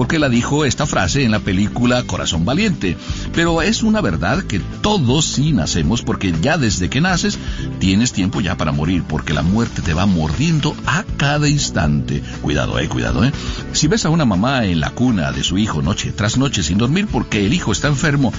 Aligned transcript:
porque 0.00 0.18
la 0.18 0.30
dijo 0.30 0.64
esta 0.64 0.86
frase 0.86 1.24
en 1.24 1.30
la 1.30 1.40
película 1.40 2.02
Corazón 2.04 2.46
Valiente. 2.46 2.96
Pero 3.34 3.60
es 3.60 3.82
una 3.82 4.00
verdad 4.00 4.42
que 4.44 4.58
todos 4.58 5.26
sí 5.26 5.52
nacemos 5.52 6.00
porque 6.00 6.32
ya 6.40 6.56
desde 6.56 6.88
que 6.88 7.02
naces 7.02 7.38
tienes 7.80 8.14
tiempo 8.14 8.40
ya 8.40 8.56
para 8.56 8.72
morir, 8.72 9.02
porque 9.06 9.34
la 9.34 9.42
muerte 9.42 9.82
te 9.82 9.92
va 9.92 10.06
mordiendo 10.06 10.74
a 10.86 11.04
cada 11.18 11.50
instante. 11.50 12.22
Cuidado, 12.40 12.78
eh, 12.78 12.88
cuidado, 12.88 13.26
eh. 13.26 13.32
Si 13.72 13.88
ves 13.88 14.06
a 14.06 14.08
una 14.08 14.24
mamá 14.24 14.64
en 14.64 14.80
la 14.80 14.88
cuna 14.88 15.32
de 15.32 15.44
su 15.44 15.58
hijo 15.58 15.82
noche 15.82 16.12
tras 16.12 16.38
noche 16.38 16.62
sin 16.62 16.78
dormir 16.78 17.06
porque 17.06 17.44
el 17.44 17.52
hijo 17.52 17.70
está 17.70 17.88
enfermo, 17.88 18.32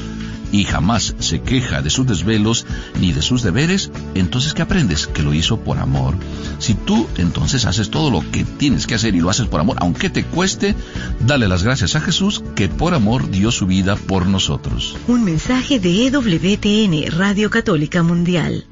y 0.52 0.66
jamás 0.66 1.16
se 1.20 1.42
queja 1.42 1.82
de 1.82 1.90
sus 1.90 2.06
desvelos 2.06 2.66
ni 3.00 3.14
de 3.14 3.22
sus 3.22 3.44
deberes, 3.44 3.92
entonces 4.16 4.54
¿qué 4.54 4.62
aprendes? 4.62 5.08
Que 5.08 5.24
lo 5.24 5.34
hizo 5.34 5.60
por 5.60 5.80
amor. 5.80 6.16
Si 6.60 6.74
tú 6.74 7.08
entonces 7.18 7.66
haces 7.66 7.90
todo 7.90 8.12
lo 8.12 8.30
que 8.32 8.44
tienes 8.44 8.88
que 8.88 8.96
hacer 8.96 9.16
y 9.16 9.22
lo 9.22 9.30
haces 9.30 9.48
por 9.48 9.60
amor, 9.60 9.78
aunque 9.80 10.10
te 10.10 10.24
cueste, 10.24 10.76
dale 11.20 11.48
las 11.48 11.64
gracias 11.64 11.96
a 11.96 12.02
Jesús 12.02 12.44
que 12.56 12.70
por 12.70 12.94
amor 12.94 13.30
dio 13.30 13.52
su 13.52 13.66
vida 13.66 13.96
por 13.96 14.26
nosotros. 14.26 14.98
Un 15.08 15.24
mensaje 15.24 15.80
de 15.80 16.08
EWTN, 16.08 17.18
Radio 17.18 17.50
Católica 17.50 18.04
Mundial. 18.04 18.66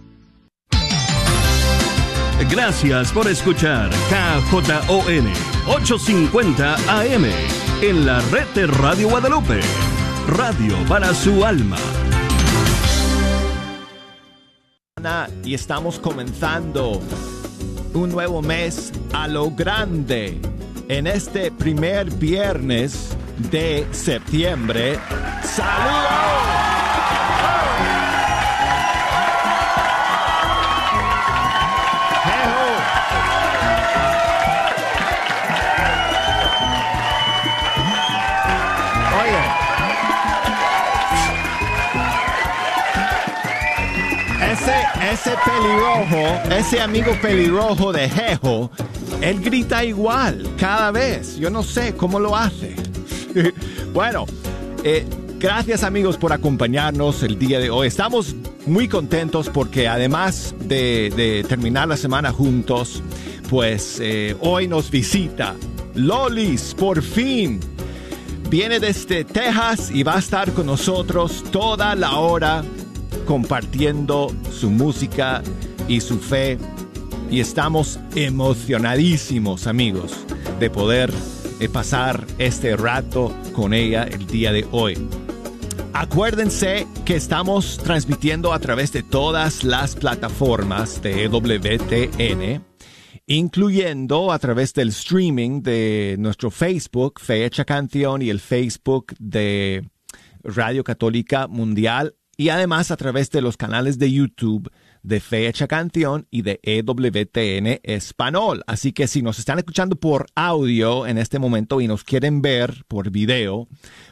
Gracias 2.49 3.11
por 3.11 3.27
escuchar 3.27 3.89
KJON 3.89 5.27
850 5.67 6.75
AM 6.75 7.25
en 7.81 8.05
la 8.05 8.21
red 8.31 8.47
de 8.55 8.65
Radio 8.65 9.09
Guadalupe 9.09 9.59
radio 10.29 10.75
para 10.87 11.13
su 11.13 11.43
alma. 11.45 11.77
Y 15.43 15.53
estamos 15.53 15.97
comenzando 15.97 17.01
un 17.93 18.11
nuevo 18.11 18.41
mes 18.41 18.91
a 19.13 19.27
lo 19.27 19.49
grande. 19.49 20.39
En 20.87 21.07
este 21.07 21.51
primer 21.51 22.11
viernes 22.11 23.15
de 23.51 23.87
septiembre. 23.91 24.99
¡Saludos! 25.43 26.58
Pelirrojo, 45.45 46.53
ese 46.55 46.81
amigo 46.81 47.11
pelirrojo 47.21 47.91
de 47.91 48.09
Jejo, 48.09 48.71
él 49.21 49.39
grita 49.41 49.83
igual 49.83 50.47
cada 50.57 50.91
vez. 50.91 51.37
Yo 51.37 51.49
no 51.49 51.63
sé 51.63 51.95
cómo 51.95 52.19
lo 52.19 52.35
hace. 52.35 52.75
bueno, 53.93 54.25
eh, 54.83 55.05
gracias 55.39 55.83
amigos 55.83 56.17
por 56.17 56.33
acompañarnos 56.33 57.23
el 57.23 57.37
día 57.37 57.59
de 57.59 57.69
hoy. 57.69 57.87
Estamos 57.87 58.35
muy 58.65 58.87
contentos 58.87 59.49
porque 59.49 59.87
además 59.87 60.53
de, 60.59 61.45
terminar 61.47 61.87
la 61.87 61.97
semana 61.97 62.31
juntos, 62.31 63.01
pues 63.49 63.99
eh, 64.01 64.35
hoy 64.41 64.67
nos 64.67 64.91
visita 64.91 65.55
Lolis, 65.95 66.75
por 66.75 67.01
fin. 67.01 67.59
Viene 68.49 68.79
desde 68.79 69.25
Texas 69.25 69.91
y 69.91 70.01
va 70.01 70.15
a 70.15 70.19
estar 70.19 70.51
con 70.53 70.65
nosotros 70.65 71.43
toda 71.51 71.93
la 71.95 72.17
hora 72.17 72.63
compartiendo 73.29 74.35
su 74.51 74.71
música 74.71 75.43
y 75.87 76.01
su 76.01 76.17
fe 76.17 76.57
y 77.29 77.41
estamos 77.41 77.99
emocionadísimos 78.15 79.67
amigos 79.67 80.25
de 80.59 80.71
poder 80.71 81.13
eh, 81.59 81.69
pasar 81.69 82.25
este 82.39 82.75
rato 82.75 83.31
con 83.53 83.75
ella 83.75 84.05
el 84.05 84.25
día 84.25 84.51
de 84.51 84.65
hoy. 84.71 84.97
Acuérdense 85.93 86.87
que 87.05 87.17
estamos 87.17 87.77
transmitiendo 87.77 88.51
a 88.51 88.57
través 88.57 88.91
de 88.93 89.03
todas 89.03 89.63
las 89.63 89.95
plataformas 89.95 90.99
de 91.03 91.27
WTN, 91.27 92.63
incluyendo 93.27 94.31
a 94.31 94.39
través 94.39 94.73
del 94.73 94.89
streaming 94.89 95.61
de 95.61 96.15
nuestro 96.17 96.49
Facebook, 96.49 97.19
Fecha 97.19 97.63
Canción, 97.63 98.23
y 98.23 98.31
el 98.31 98.39
Facebook 98.39 99.13
de 99.19 99.87
Radio 100.41 100.83
Católica 100.83 101.47
Mundial 101.47 102.15
y 102.39 102.47
además 102.47 102.89
a 102.89 102.95
través 102.95 103.29
de 103.31 103.41
los 103.41 103.57
canales 103.57 103.99
de 103.99 104.13
YouTube 104.13 104.71
de 105.03 105.19
Fecha 105.19 105.67
Canción 105.67 106.25
y 106.31 106.41
de 106.41 106.61
EWTN 106.63 107.81
Español. 107.83 108.63
Así 108.65 108.93
que 108.93 109.07
si 109.07 109.21
nos 109.21 109.39
están 109.39 109.57
escuchando 109.59 109.97
por 109.97 110.25
audio 110.35 111.05
en 111.05 111.17
este 111.17 111.37
momento 111.37 111.81
y 111.81 111.89
nos 111.89 112.05
quieren 112.05 112.41
ver 112.41 112.85
por 112.87 113.11
video, 113.11 113.67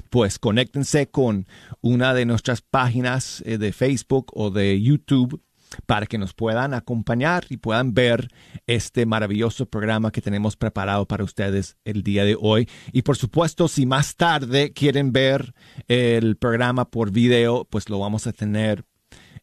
pues 0.09 0.39
conéctense 0.39 1.09
con 1.09 1.47
una 1.79 2.13
de 2.13 2.25
nuestras 2.25 2.59
páginas 2.59 3.41
eh, 3.45 3.57
de 3.57 3.71
Facebook 3.71 4.25
o 4.33 4.51
de 4.51 4.81
YouTube 4.81 5.41
para 5.85 6.05
que 6.05 6.17
nos 6.17 6.33
puedan 6.33 6.73
acompañar 6.73 7.45
y 7.49 7.57
puedan 7.57 7.93
ver 7.93 8.29
este 8.67 9.05
maravilloso 9.05 9.65
programa 9.65 10.11
que 10.11 10.21
tenemos 10.21 10.55
preparado 10.55 11.07
para 11.07 11.23
ustedes 11.23 11.77
el 11.85 12.03
día 12.03 12.25
de 12.25 12.37
hoy. 12.39 12.69
Y 12.91 13.01
por 13.01 13.17
supuesto, 13.17 13.67
si 13.67 13.85
más 13.85 14.15
tarde 14.15 14.73
quieren 14.73 15.11
ver 15.11 15.53
el 15.87 16.37
programa 16.37 16.89
por 16.89 17.11
video, 17.11 17.65
pues 17.65 17.89
lo 17.89 17.99
vamos 17.99 18.27
a 18.27 18.33
tener 18.33 18.85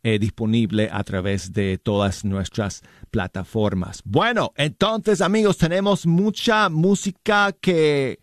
eh, 0.02 0.18
disponible 0.18 0.90
a 0.92 1.02
través 1.04 1.52
de 1.52 1.78
todas 1.78 2.24
nuestras 2.24 2.82
plataformas. 3.10 4.02
Bueno, 4.04 4.52
entonces 4.56 5.20
amigos, 5.20 5.56
tenemos 5.56 6.06
mucha 6.06 6.68
música 6.68 7.52
que 7.58 8.18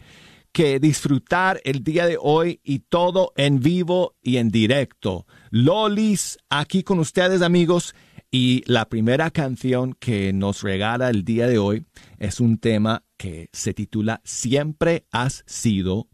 que 0.51 0.79
disfrutar 0.79 1.61
el 1.63 1.83
día 1.83 2.05
de 2.05 2.17
hoy 2.19 2.59
y 2.63 2.79
todo 2.79 3.31
en 3.35 3.59
vivo 3.59 4.15
y 4.21 4.37
en 4.37 4.49
directo. 4.49 5.25
Lolis 5.53 6.37
aquí 6.49 6.81
con 6.81 6.99
ustedes 6.99 7.41
amigos. 7.41 7.93
Y 8.31 8.63
la 8.65 8.87
primera 8.87 9.29
canción 9.31 9.93
que 9.99 10.31
nos 10.31 10.63
regala 10.63 11.09
el 11.09 11.25
día 11.25 11.47
de 11.47 11.57
hoy 11.57 11.85
es 12.17 12.39
un 12.39 12.57
tema 12.57 13.03
que 13.17 13.49
se 13.51 13.73
titula 13.73 14.21
Siempre 14.23 15.05
has 15.11 15.43
sido 15.45 16.07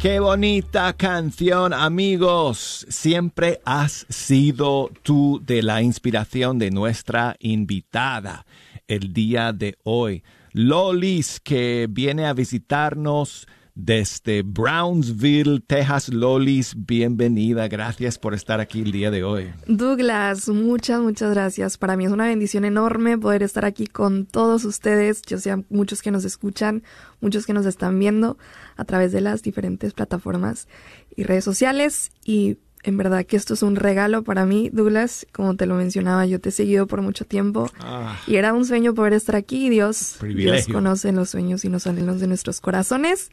Qué 0.00 0.18
bonita 0.18 0.94
canción, 0.94 1.74
amigos. 1.74 2.86
Siempre 2.88 3.60
has 3.66 4.06
sido 4.08 4.90
tú 5.02 5.42
de 5.44 5.62
la 5.62 5.82
inspiración 5.82 6.58
de 6.58 6.70
nuestra 6.70 7.36
invitada 7.38 8.46
el 8.88 9.12
día 9.12 9.52
de 9.52 9.76
hoy. 9.82 10.22
Lolis, 10.52 11.38
que 11.38 11.86
viene 11.90 12.24
a 12.24 12.32
visitarnos 12.32 13.46
desde 13.84 14.42
Brownsville, 14.42 15.60
Texas. 15.66 16.08
Lolis, 16.10 16.74
bienvenida. 16.76 17.66
Gracias 17.68 18.18
por 18.18 18.34
estar 18.34 18.60
aquí 18.60 18.82
el 18.82 18.92
día 18.92 19.10
de 19.10 19.24
hoy. 19.24 19.50
Douglas, 19.66 20.48
muchas, 20.48 21.00
muchas 21.00 21.30
gracias. 21.32 21.78
Para 21.78 21.96
mí 21.96 22.04
es 22.04 22.12
una 22.12 22.26
bendición 22.26 22.64
enorme 22.64 23.16
poder 23.16 23.42
estar 23.42 23.64
aquí 23.64 23.86
con 23.86 24.26
todos 24.26 24.64
ustedes. 24.64 25.22
Yo 25.22 25.38
sé 25.38 25.64
muchos 25.70 26.02
que 26.02 26.10
nos 26.10 26.24
escuchan, 26.24 26.82
muchos 27.20 27.46
que 27.46 27.52
nos 27.52 27.66
están 27.66 27.98
viendo 27.98 28.36
a 28.76 28.84
través 28.84 29.12
de 29.12 29.20
las 29.22 29.42
diferentes 29.42 29.94
plataformas 29.94 30.68
y 31.16 31.24
redes 31.24 31.44
sociales. 31.44 32.10
Y 32.24 32.58
en 32.82 32.96
verdad 32.96 33.24
que 33.24 33.36
esto 33.36 33.54
es 33.54 33.62
un 33.62 33.76
regalo 33.76 34.22
para 34.24 34.44
mí, 34.46 34.70
Douglas. 34.72 35.26
Como 35.32 35.56
te 35.56 35.66
lo 35.66 35.74
mencionaba, 35.74 36.26
yo 36.26 36.38
te 36.40 36.50
he 36.50 36.52
seguido 36.52 36.86
por 36.86 37.00
mucho 37.02 37.24
tiempo 37.24 37.70
Ah. 37.80 38.18
y 38.26 38.36
era 38.36 38.52
un 38.52 38.64
sueño 38.66 38.94
poder 38.94 39.14
estar 39.14 39.36
aquí. 39.36 39.70
Dios, 39.70 40.18
Dios 40.22 40.66
conoce 40.66 41.12
los 41.12 41.30
sueños 41.30 41.64
y 41.64 41.68
los 41.70 41.86
anhelos 41.86 42.20
de 42.20 42.26
nuestros 42.26 42.60
corazones. 42.60 43.30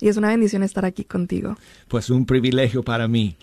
Y 0.00 0.08
es 0.08 0.16
una 0.16 0.28
bendición 0.28 0.62
estar 0.62 0.84
aquí 0.84 1.04
contigo. 1.04 1.56
Pues 1.88 2.10
un 2.10 2.24
privilegio 2.26 2.82
para 2.82 3.08
mí 3.08 3.36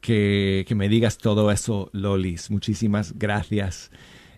que, 0.00 0.64
que 0.66 0.74
me 0.74 0.88
digas 0.88 1.18
todo 1.18 1.50
eso, 1.50 1.90
Lolis. 1.92 2.50
Muchísimas 2.50 3.14
gracias 3.18 3.90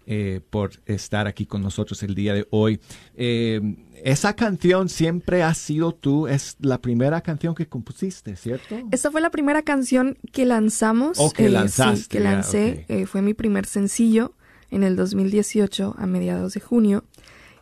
eh, 0.06 0.40
por 0.50 0.72
estar 0.86 1.26
aquí 1.26 1.46
con 1.46 1.62
nosotros 1.62 2.02
el 2.02 2.14
día 2.14 2.34
de 2.34 2.46
hoy. 2.50 2.80
Eh, 3.14 3.60
esa 4.04 4.34
canción 4.34 4.88
siempre 4.88 5.44
ha 5.44 5.54
sido 5.54 5.92
tú, 5.92 6.26
es 6.26 6.56
la 6.60 6.78
primera 6.80 7.20
canción 7.20 7.54
que 7.54 7.66
compusiste, 7.66 8.34
¿cierto? 8.36 8.76
Esta 8.90 9.10
fue 9.12 9.20
la 9.20 9.30
primera 9.30 9.62
canción 9.62 10.18
que 10.32 10.44
lanzamos. 10.44 11.18
Oh, 11.20 11.30
que 11.30 11.46
eh, 11.46 11.50
lanzaste, 11.50 11.96
sí, 12.02 12.08
que 12.08 12.20
lancé. 12.20 12.84
eh, 12.88 13.06
fue 13.06 13.22
mi 13.22 13.32
primer 13.32 13.64
sencillo 13.64 14.34
en 14.70 14.82
el 14.82 14.96
2018, 14.96 15.94
a 15.96 16.06
mediados 16.06 16.54
de 16.54 16.60
junio. 16.60 17.04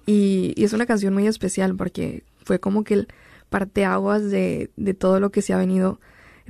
Y, 0.07 0.55
y 0.57 0.65
es 0.65 0.73
una 0.73 0.87
canción 0.87 1.13
muy 1.13 1.27
especial 1.27 1.77
porque 1.77 2.25
fue 2.43 2.59
como 2.59 2.85
que 2.85 2.95
el 2.95 3.09
parteaguas 3.51 4.31
de, 4.31 4.71
de 4.77 4.95
todo 4.95 5.21
lo 5.21 5.31
que 5.31 5.43
se 5.43 5.53
ha 5.53 5.59
venido 5.59 6.01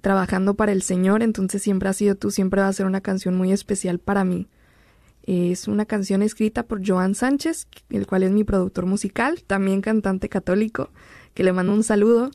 trabajando 0.01 0.55
para 0.55 0.73
el 0.73 0.83
Señor. 0.83 1.23
Entonces 1.23 1.63
siempre 1.63 1.89
ha 1.89 1.93
sido 1.93 2.15
tú, 2.15 2.31
siempre 2.31 2.61
va 2.61 2.69
a 2.69 2.73
ser 2.73 2.87
una 2.87 3.01
canción 3.01 3.37
muy 3.37 3.53
especial 3.53 3.99
para 3.99 4.25
mí. 4.25 4.47
Es 5.25 5.69
una 5.69 5.85
canción 5.85 6.23
escrita 6.23 6.63
por 6.63 6.87
Joan 6.87 7.15
Sánchez, 7.15 7.69
el 7.91 8.07
cual 8.07 8.23
es 8.23 8.31
mi 8.31 8.45
productor 8.45 8.87
musical, 8.87 9.43
también 9.47 9.81
cantante 9.81 10.29
católico, 10.29 10.91
que 11.35 11.45
le 11.45 11.53
mando 11.53 11.73
un 11.73 11.85
saludo. 11.85 12.31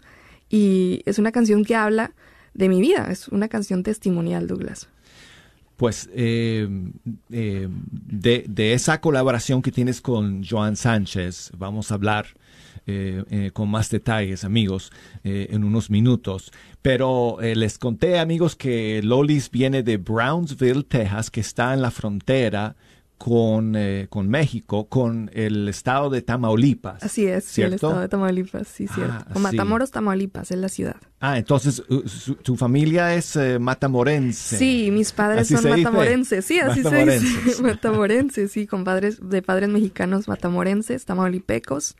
Y 0.49 1.01
es 1.05 1.17
una 1.17 1.31
canción 1.31 1.65
que 1.65 1.75
habla 1.75 2.13
de 2.53 2.69
mi 2.69 2.79
vida, 2.79 3.07
es 3.11 3.27
una 3.27 3.47
canción 3.47 3.83
testimonial, 3.83 4.47
Douglas. 4.47 4.87
Pues 5.75 6.09
eh, 6.13 6.69
eh, 7.31 7.67
de, 7.69 8.45
de 8.47 8.73
esa 8.73 9.01
colaboración 9.01 9.61
que 9.61 9.71
tienes 9.71 9.99
con 9.99 10.43
Joan 10.45 10.77
Sánchez, 10.77 11.51
vamos 11.57 11.91
a 11.91 11.95
hablar 11.95 12.27
con 13.53 13.69
más 13.69 13.89
detalles, 13.89 14.43
amigos, 14.43 14.91
eh, 15.23 15.47
en 15.51 15.63
unos 15.63 15.89
minutos. 15.89 16.51
Pero 16.81 17.41
eh, 17.41 17.55
les 17.55 17.77
conté, 17.77 18.19
amigos, 18.19 18.55
que 18.55 19.01
Lolis 19.03 19.49
viene 19.49 19.81
de 19.83 19.97
Brownsville, 19.97 20.83
Texas, 20.83 21.31
que 21.31 21.41
está 21.41 21.73
en 21.73 21.81
la 21.81 21.89
frontera 21.91 22.75
con, 23.17 23.75
eh, 23.77 24.07
con 24.09 24.27
México, 24.27 24.87
con 24.89 25.31
el 25.33 25.69
estado 25.69 26.09
de 26.09 26.21
Tamaulipas. 26.21 27.01
Así 27.01 27.25
es, 27.25 27.45
sí, 27.45 27.61
el 27.61 27.69
¿Cierto? 27.69 27.87
estado 27.87 28.01
de 28.01 28.09
Tamaulipas, 28.09 28.67
sí, 28.67 28.87
cierto. 28.87 29.13
Ah, 29.17 29.27
o 29.31 29.35
sí. 29.35 29.39
Matamoros, 29.39 29.89
Tamaulipas, 29.91 30.51
es 30.51 30.57
la 30.57 30.67
ciudad. 30.67 30.97
Ah, 31.21 31.37
entonces 31.37 31.81
uh, 31.89 32.05
su- 32.07 32.35
tu 32.35 32.57
familia 32.57 33.15
es 33.15 33.35
eh, 33.37 33.57
matamorense. 33.57 34.57
Sí, 34.57 34.89
mis 34.91 35.13
padres 35.13 35.43
Así 35.43 35.53
son 35.53 35.63
se 35.63 35.69
dice. 35.69 35.81
matamorenses, 35.83 36.45
sí, 36.45 36.59
así 36.59 36.83
se 36.83 36.89
Matamorenses. 36.89 37.45
dice. 37.45 37.63
matamorenses, 37.63 38.51
sí, 38.51 38.67
con 38.67 38.83
padres, 38.83 39.17
de 39.27 39.41
padres 39.41 39.69
mexicanos 39.69 40.27
matamorenses, 40.27 41.05
tamaulipecos, 41.05 41.95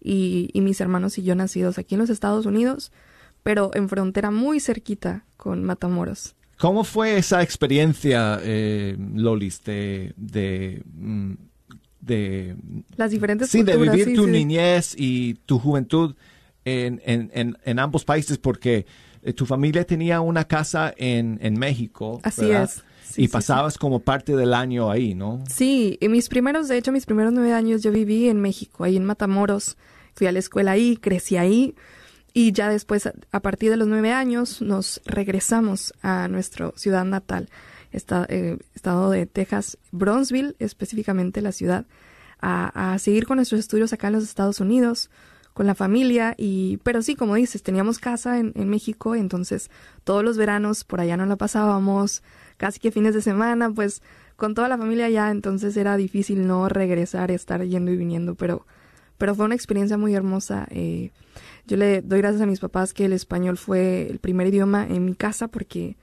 y, 0.00 0.50
y 0.52 0.60
mis 0.60 0.80
hermanos 0.80 1.18
y 1.18 1.22
yo 1.22 1.34
nacidos 1.34 1.78
aquí 1.78 1.94
en 1.94 2.00
los 2.00 2.10
Estados 2.10 2.46
Unidos, 2.46 2.92
pero 3.42 3.70
en 3.74 3.88
frontera 3.88 4.30
muy 4.30 4.60
cerquita 4.60 5.24
con 5.36 5.64
Matamoros. 5.64 6.34
¿Cómo 6.58 6.84
fue 6.84 7.18
esa 7.18 7.42
experiencia, 7.42 8.40
eh, 8.42 8.96
Lolis, 9.14 9.62
de, 9.64 10.14
de, 10.16 10.82
mm, 10.94 11.32
de, 12.00 12.56
Las 12.96 13.10
diferentes 13.10 13.50
sí, 13.50 13.62
de 13.62 13.76
vivir 13.76 14.06
sí, 14.06 14.14
tu 14.14 14.24
sí. 14.24 14.30
niñez 14.30 14.94
y 14.96 15.34
tu 15.44 15.58
juventud 15.58 16.14
en, 16.64 17.02
en, 17.04 17.30
en, 17.34 17.58
en 17.62 17.78
ambos 17.78 18.04
países? 18.04 18.38
Porque 18.38 18.86
eh, 19.22 19.32
tu 19.34 19.44
familia 19.44 19.84
tenía 19.84 20.20
una 20.22 20.44
casa 20.44 20.94
en, 20.96 21.38
en 21.42 21.58
México. 21.58 22.20
Así 22.22 22.46
¿verdad? 22.46 22.64
es. 22.64 22.84
Sí, 23.16 23.22
y 23.22 23.26
sí, 23.26 23.32
pasabas 23.32 23.78
como 23.78 24.00
parte 24.00 24.36
del 24.36 24.54
año 24.54 24.90
ahí, 24.90 25.14
¿no? 25.14 25.42
Sí, 25.48 25.98
y 26.00 26.08
mis 26.08 26.28
primeros, 26.28 26.68
de 26.68 26.76
hecho, 26.78 26.92
mis 26.92 27.06
primeros 27.06 27.32
nueve 27.32 27.52
años 27.52 27.82
yo 27.82 27.90
viví 27.90 28.28
en 28.28 28.40
México, 28.40 28.84
ahí 28.84 28.96
en 28.96 29.04
Matamoros. 29.04 29.76
Fui 30.14 30.26
a 30.26 30.32
la 30.32 30.38
escuela 30.38 30.72
ahí, 30.72 30.96
crecí 30.96 31.36
ahí. 31.36 31.74
Y 32.32 32.52
ya 32.52 32.68
después, 32.68 33.06
a- 33.32 33.40
partir 33.40 33.70
de 33.70 33.76
los 33.78 33.88
nueve 33.88 34.12
años, 34.12 34.60
nos 34.60 35.00
regresamos 35.06 35.94
a 36.02 36.28
nuestra 36.28 36.70
ciudad 36.76 37.04
natal, 37.04 37.48
esta- 37.92 38.26
eh, 38.28 38.58
estado 38.74 39.10
de 39.10 39.24
Texas, 39.26 39.78
Bronzeville, 39.92 40.54
específicamente 40.58 41.40
la 41.40 41.52
ciudad, 41.52 41.86
a, 42.40 42.92
a 42.92 42.98
seguir 42.98 43.26
con 43.26 43.36
nuestros 43.36 43.58
estudios 43.60 43.92
acá 43.94 44.08
en 44.08 44.12
los 44.14 44.24
Estados 44.24 44.60
Unidos, 44.60 45.08
con 45.54 45.66
la 45.66 45.74
familia. 45.74 46.34
y 46.36 46.76
Pero 46.82 47.00
sí, 47.00 47.16
como 47.16 47.34
dices, 47.36 47.62
teníamos 47.62 47.98
casa 47.98 48.38
en, 48.38 48.52
en 48.54 48.68
México, 48.68 49.14
entonces 49.14 49.70
todos 50.04 50.22
los 50.22 50.36
veranos 50.36 50.84
por 50.84 51.00
allá 51.00 51.16
nos 51.16 51.28
la 51.28 51.36
pasábamos, 51.36 52.22
casi 52.56 52.80
que 52.80 52.90
fines 52.90 53.14
de 53.14 53.22
semana, 53.22 53.70
pues 53.70 54.02
con 54.36 54.54
toda 54.54 54.68
la 54.68 54.78
familia 54.78 55.06
allá, 55.06 55.30
entonces 55.30 55.76
era 55.76 55.96
difícil 55.96 56.46
no 56.46 56.68
regresar, 56.68 57.30
estar 57.30 57.62
yendo 57.64 57.90
y 57.90 57.96
viniendo, 57.96 58.34
pero, 58.34 58.66
pero 59.18 59.34
fue 59.34 59.46
una 59.46 59.54
experiencia 59.54 59.96
muy 59.96 60.14
hermosa. 60.14 60.66
eh, 60.70 61.10
yo 61.66 61.76
le 61.76 62.00
doy 62.00 62.18
gracias 62.18 62.42
a 62.42 62.46
mis 62.46 62.60
papás 62.60 62.94
que 62.94 63.06
el 63.06 63.12
español 63.12 63.56
fue 63.56 64.08
el 64.08 64.18
primer 64.20 64.46
idioma 64.46 64.86
en 64.86 65.04
mi 65.04 65.14
casa 65.14 65.48
porque 65.48 65.96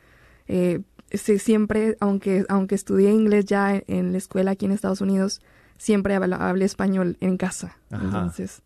eh, 0.48 0.82
siempre, 1.12 1.96
aunque, 2.02 2.46
aunque 2.50 2.76
estudié 2.76 3.12
inglés 3.12 3.46
ya 3.46 3.76
en, 3.76 3.84
en 3.88 4.12
la 4.12 4.18
escuela 4.18 4.52
aquí 4.52 4.66
en 4.66 4.72
Estados 4.74 5.00
Unidos, 5.00 5.42
siempre 5.78 6.16
hablé 6.16 6.66
español 6.66 7.18
en 7.22 7.38
casa. 7.38 7.78
Ajá. 7.92 8.04
Entonces 8.04 8.62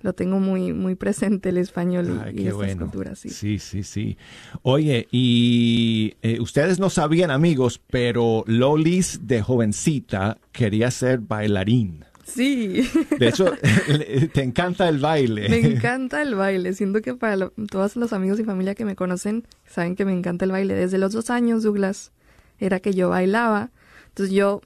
lo 0.00 0.12
tengo 0.12 0.38
muy, 0.38 0.72
muy 0.72 0.94
presente 0.94 1.48
el 1.48 1.58
español 1.58 2.06
y, 2.08 2.28
Ay, 2.28 2.34
y 2.36 2.40
estas 2.42 2.54
bueno. 2.54 2.80
culturas. 2.86 3.18
Sí. 3.18 3.30
sí, 3.30 3.58
sí, 3.58 3.82
sí. 3.82 4.16
Oye, 4.62 5.08
y 5.10 6.14
eh, 6.22 6.38
ustedes 6.40 6.78
no 6.78 6.88
sabían, 6.90 7.30
amigos, 7.30 7.80
pero 7.90 8.44
Lolis 8.46 9.20
de 9.26 9.42
jovencita 9.42 10.38
quería 10.52 10.90
ser 10.90 11.18
bailarín. 11.18 12.04
Sí. 12.24 12.86
De 13.18 13.28
hecho, 13.28 13.46
te 14.34 14.42
encanta 14.42 14.88
el 14.88 14.98
baile. 14.98 15.48
Me 15.48 15.60
encanta 15.60 16.20
el 16.22 16.34
baile. 16.34 16.74
Siento 16.74 17.00
que 17.00 17.14
para 17.14 17.36
lo- 17.36 17.52
todos 17.70 17.96
los 17.96 18.12
amigos 18.12 18.38
y 18.38 18.44
familia 18.44 18.74
que 18.74 18.84
me 18.84 18.94
conocen 18.96 19.44
saben 19.66 19.96
que 19.96 20.04
me 20.04 20.12
encanta 20.12 20.44
el 20.44 20.52
baile. 20.52 20.74
Desde 20.74 20.98
los 20.98 21.12
dos 21.12 21.30
años, 21.30 21.62
Douglas, 21.62 22.12
era 22.60 22.80
que 22.80 22.92
yo 22.92 23.08
bailaba. 23.08 23.70
Entonces 24.08 24.34
yo, 24.34 24.60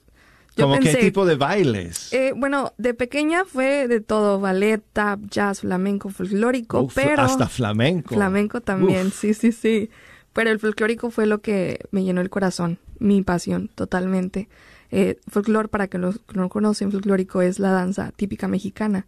yo 0.55 0.65
¿Cómo 0.65 0.75
pensé, 0.75 0.97
qué 0.97 1.03
tipo 1.05 1.25
de 1.25 1.35
bailes? 1.35 2.11
eh, 2.13 2.33
bueno, 2.35 2.73
de 2.77 2.93
pequeña 2.93 3.45
fue 3.45 3.87
de 3.87 4.01
todo, 4.01 4.39
ballet, 4.39 4.81
tap, 4.93 5.19
jazz, 5.29 5.61
flamenco, 5.61 6.09
folclórico, 6.09 6.81
Uf, 6.81 6.93
pero 6.95 7.21
hasta 7.23 7.47
flamenco. 7.47 8.13
flamenco 8.15 8.61
también, 8.61 9.07
Uf. 9.07 9.19
sí, 9.19 9.33
sí, 9.33 9.51
sí. 9.51 9.89
Pero 10.33 10.49
el 10.49 10.59
folclórico 10.59 11.11
fue 11.11 11.25
lo 11.27 11.41
que 11.41 11.79
me 11.91 12.03
llenó 12.03 12.21
el 12.21 12.29
corazón, 12.29 12.79
mi 12.99 13.21
pasión, 13.21 13.69
totalmente. 13.75 14.47
Eh, 14.91 15.19
folclor, 15.27 15.69
para 15.69 15.87
que 15.87 15.97
los 15.97 16.19
que 16.19 16.37
no 16.37 16.49
conocen, 16.49 16.91
folclórico 16.91 17.41
es 17.41 17.59
la 17.59 17.71
danza 17.71 18.11
típica 18.15 18.47
mexicana. 18.47 19.05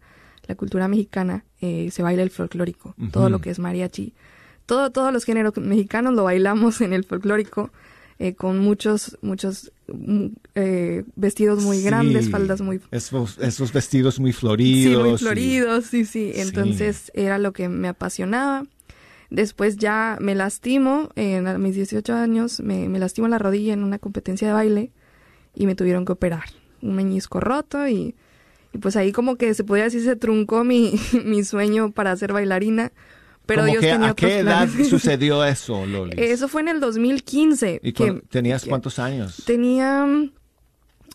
La 0.48 0.54
cultura 0.54 0.86
mexicana 0.88 1.44
eh, 1.60 1.90
se 1.90 2.02
baila 2.02 2.22
el 2.22 2.30
folclórico, 2.30 2.94
todo 3.12 3.28
lo 3.30 3.40
que 3.40 3.50
es 3.50 3.58
mariachi. 3.58 4.14
Todo, 4.66 4.90
todos 4.90 5.12
los 5.12 5.24
géneros 5.24 5.56
mexicanos 5.58 6.14
lo 6.14 6.24
bailamos 6.24 6.80
en 6.80 6.92
el 6.92 7.04
folclórico, 7.04 7.70
eh, 8.18 8.34
con 8.34 8.58
muchos, 8.58 9.18
muchos 9.20 9.72
mm, 9.88 10.26
eh, 10.54 11.04
vestidos 11.16 11.62
muy 11.62 11.78
Sí, 11.78 11.84
grandes, 11.84 12.30
faldas 12.30 12.60
muy 12.60 12.80
Esos, 12.90 13.38
esos 13.38 13.72
vestidos 13.72 14.18
muy 14.18 14.32
floridos. 14.32 14.92
Sí, 14.92 15.08
muy 15.08 15.18
floridos, 15.18 15.84
sí, 15.86 16.04
sí. 16.04 16.32
Sí. 16.34 16.40
Entonces 16.40 17.10
era 17.14 17.38
lo 17.38 17.52
que 17.52 17.68
me 17.68 17.88
apasionaba. 17.88 18.64
Después 19.28 19.76
ya 19.76 20.16
me 20.20 20.34
lastimo, 20.34 21.10
en 21.16 21.46
a 21.46 21.58
mis 21.58 21.74
18 21.74 22.14
años, 22.14 22.60
me, 22.60 22.88
me 22.88 22.98
lastimo 22.98 23.28
la 23.28 23.38
rodilla 23.38 23.74
en 23.74 23.82
una 23.82 23.98
competencia 23.98 24.46
de 24.48 24.54
baile 24.54 24.92
y 25.54 25.66
me 25.66 25.74
tuvieron 25.74 26.04
que 26.04 26.12
operar. 26.12 26.44
Un 26.80 26.94
meñisco 26.94 27.40
roto 27.40 27.88
y, 27.88 28.14
y 28.72 28.78
pues 28.78 28.96
ahí 28.96 29.12
como 29.12 29.36
que 29.36 29.52
se 29.54 29.64
podría 29.64 29.84
decir 29.84 30.04
se 30.04 30.16
truncó 30.16 30.64
mi, 30.64 30.94
mi 31.24 31.44
sueño 31.44 31.90
para 31.90 32.16
ser 32.16 32.32
bailarina. 32.32 32.92
Pero 33.46 33.62
¿Cómo 33.62 33.70
Dios 33.72 33.80
que, 33.80 33.92
tenía 33.92 34.08
¿A 34.10 34.14
qué 34.14 34.38
edad 34.40 34.68
planes. 34.68 34.88
sucedió 34.88 35.44
eso, 35.44 35.86
Loli? 35.86 36.14
Eso 36.20 36.48
fue 36.48 36.62
en 36.62 36.68
el 36.68 36.80
2015. 36.80 37.80
¿Y 37.82 37.92
que- 37.92 38.20
tenías 38.28 38.64
que- 38.64 38.70
cuántos 38.70 38.98
años? 38.98 39.42
Tenía, 39.46 40.04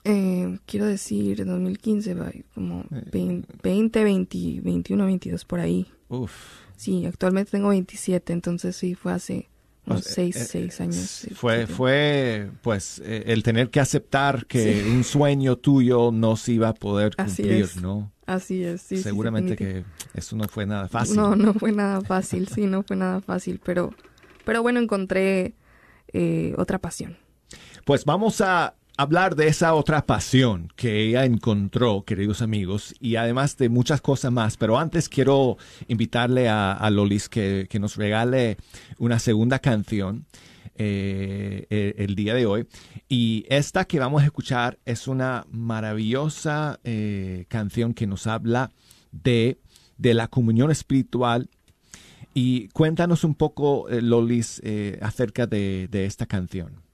eh, 0.03 0.57
quiero 0.65 0.85
decir, 0.85 1.45
2015, 1.45 2.13
va, 2.15 2.31
como 2.55 2.85
Eh, 2.91 3.03
20, 3.61 4.03
20, 4.03 4.61
21, 4.63 5.05
22 5.05 5.45
por 5.45 5.59
ahí. 5.59 5.85
Uf. 6.09 6.31
Sí, 6.77 7.05
actualmente 7.05 7.51
tengo 7.51 7.69
27, 7.69 8.33
entonces 8.33 8.75
sí, 8.75 8.95
fue 8.95 9.13
hace 9.13 9.47
Unos 9.85 10.03
sea, 10.03 10.13
6, 10.15 10.35
eh, 10.35 10.45
6 10.45 10.81
años. 10.81 10.95
sí, 10.95 11.33
Fue, 11.33 11.65
fue, 11.67 12.50
pues, 12.61 13.01
eh, 13.03 13.23
el 13.27 13.41
tener 13.43 13.69
que 13.69 13.79
aceptar 13.79 14.45
que 14.45 14.85
un 14.91 15.03
sueño 15.03 15.55
tuyo 15.57 16.11
no 16.11 16.35
se 16.35 16.53
iba 16.53 16.69
a 16.69 16.73
poder 16.73 17.13
Así 17.17 17.41
cumplir, 17.41 17.63
es. 17.63 17.77
¿no? 17.81 18.11
Así 18.25 18.63
es, 18.63 18.81
sí. 18.81 18.97
Seguramente 18.97 19.55
que 19.55 19.83
eso 20.13 20.35
no 20.35 20.47
fue 20.47 20.65
nada 20.65 20.88
fácil. 20.88 21.15
No, 21.15 21.35
no 21.35 21.53
fue 21.53 21.71
nada 21.71 22.01
fácil, 22.01 22.47
sí, 22.47 22.65
no 22.67 22.83
fue 22.83 22.95
nada 22.95 23.21
fácil, 23.21 23.59
pero, 23.63 23.93
pero 24.45 24.61
bueno, 24.61 24.79
encontré 24.79 25.55
eh, 26.13 26.53
otra 26.57 26.79
pasión. 26.79 27.17
Pues 27.83 28.05
vamos 28.05 28.39
a 28.41 28.75
hablar 28.98 29.36
de 29.36 29.48
esa 29.48 29.74
otra 29.74 30.05
pasión 30.05 30.71
que 30.75 31.01
ella 31.01 31.25
encontró, 31.25 32.03
queridos 32.05 32.41
amigos, 32.41 32.93
y 33.00 33.15
además 33.15 33.57
de 33.57 33.69
muchas 33.69 34.01
cosas 34.01 34.31
más. 34.31 34.57
Pero 34.57 34.77
antes 34.77 35.10
quiero 35.10 35.57
invitarle 35.88 36.50
a, 36.50 36.89
Lolis 36.91 37.29
que, 37.29 37.67
nos 37.79 37.95
regale 37.95 38.57
una 38.98 39.19
segunda 39.19 39.60
canción 39.60 40.25
eh, 40.75 41.65
eh, 41.69 41.95
el 41.98 42.15
día 42.15 42.33
de 42.33 42.45
hoy. 42.45 42.67
Y 43.10 43.45
esta 43.50 43.86
que 43.86 44.00
vamos 44.00 44.21
a 44.21 44.25
escuchar 44.25 44.77
es 44.86 45.07
una 45.07 45.45
maravillosa 45.51 46.79
eh, 46.83 47.45
canción 47.48 47.93
que 47.93 48.07
nos 48.07 48.27
habla 48.27 48.71
de, 49.12 49.57
de 49.98 50.13
la 50.13 50.27
comunión 50.27 50.71
espiritual. 50.71 51.50
Y 52.33 52.69
cuéntanos 52.69 53.24
un 53.25 53.36
poco, 53.36 53.88
Lolis, 53.89 54.62
acerca 55.01 55.48
de, 55.48 55.89
de 55.91 56.05
esta 56.05 56.25
canción. 56.25 56.90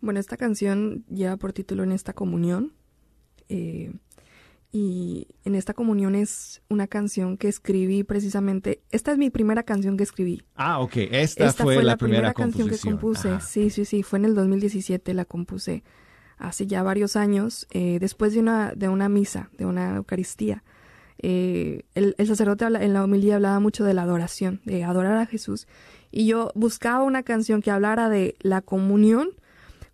Bueno, 0.00 0.20
esta 0.20 0.36
canción 0.36 1.04
lleva 1.08 1.36
por 1.36 1.52
título 1.52 1.82
En 1.84 1.92
esta 1.92 2.12
comunión. 2.12 2.72
eh, 3.48 3.92
y 4.72 5.28
en 5.44 5.54
esta 5.54 5.72
comunión 5.72 6.14
es 6.14 6.60
una 6.68 6.86
canción 6.86 7.38
que 7.38 7.48
escribí 7.48 8.02
precisamente. 8.04 8.82
Esta 8.90 9.12
es 9.12 9.16
mi 9.16 9.30
primera 9.30 9.62
canción 9.62 9.96
que 9.96 10.02
escribí. 10.02 10.42
Ah, 10.54 10.80
ok. 10.80 10.96
Esta, 11.12 11.50
fue, 11.52 11.82
la, 11.82 11.96
primera, 11.96 12.34
canción 12.34 12.68
que 12.68 12.76
compuse. 12.78 13.28
Ajá. 13.30 13.40
Sí, 13.40 13.70
sí, 13.70 13.84
sí. 13.86 14.02
Fue 14.02 14.18
en 14.18 14.26
el 14.26 14.34
2017 14.34 15.14
la 15.14 15.24
compuse. 15.24 15.82
Hace 16.36 16.66
ya 16.66 16.82
varios 16.82 17.16
años, 17.16 17.66
eh, 17.70 17.98
después 18.00 18.34
de 18.34 18.40
una, 18.40 18.72
de 18.76 18.88
una 18.90 19.08
misa, 19.08 19.48
de 19.56 19.64
una 19.64 19.96
Eucaristía. 19.96 20.62
Eh, 21.22 21.84
el, 21.94 22.14
el 22.18 22.26
sacerdote 22.26 22.66
habla- 22.66 22.84
en 22.84 22.92
la 22.92 23.02
homilía 23.02 23.36
hablaba 23.36 23.58
mucho 23.60 23.84
de 23.84 23.94
la 23.94 24.02
adoración, 24.02 24.60
de 24.66 24.84
adorar 24.84 25.16
a 25.16 25.24
Jesús. 25.24 25.66
Y 26.10 26.26
yo 26.26 26.50
buscaba 26.54 27.02
una 27.04 27.22
canción 27.22 27.62
que 27.62 27.70
hablara 27.70 28.10
de 28.10 28.34
la 28.40 28.60
comunión 28.60 29.28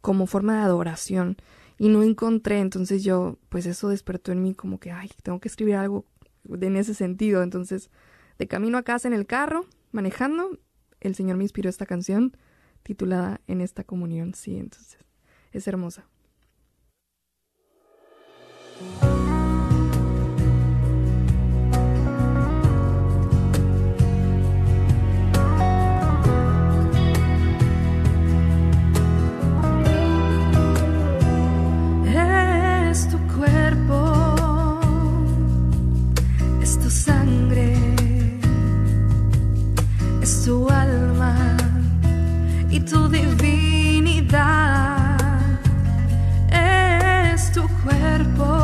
como 0.03 0.27
forma 0.27 0.59
de 0.59 0.65
adoración. 0.65 1.39
Y 1.79 1.89
no 1.89 2.03
encontré, 2.03 2.59
entonces 2.59 3.03
yo, 3.03 3.39
pues 3.49 3.65
eso 3.65 3.89
despertó 3.89 4.31
en 4.31 4.43
mí 4.43 4.55
como 4.55 4.79
que, 4.79 4.93
ay, 4.93 5.11
tengo 5.23 5.41
que 5.41 5.49
escribir 5.49 5.77
algo 5.77 6.05
en 6.49 6.77
ese 6.77 6.93
sentido. 6.93 7.43
Entonces, 7.43 7.91
de 8.39 8.47
camino 8.47 8.77
a 8.77 8.83
casa 8.83 9.09
en 9.09 9.15
el 9.15 9.27
carro, 9.27 9.65
manejando, 9.91 10.59
el 11.01 11.15
Señor 11.15 11.39
me 11.39 11.45
inspiró 11.45 11.71
esta 11.71 11.87
canción 11.87 12.37
titulada 12.83 13.41
En 13.47 13.61
esta 13.61 13.85
comunión. 13.85 14.35
Sí, 14.35 14.59
entonces, 14.59 14.99
es 15.53 15.67
hermosa. 15.67 16.05
cuerpo. 48.23 48.62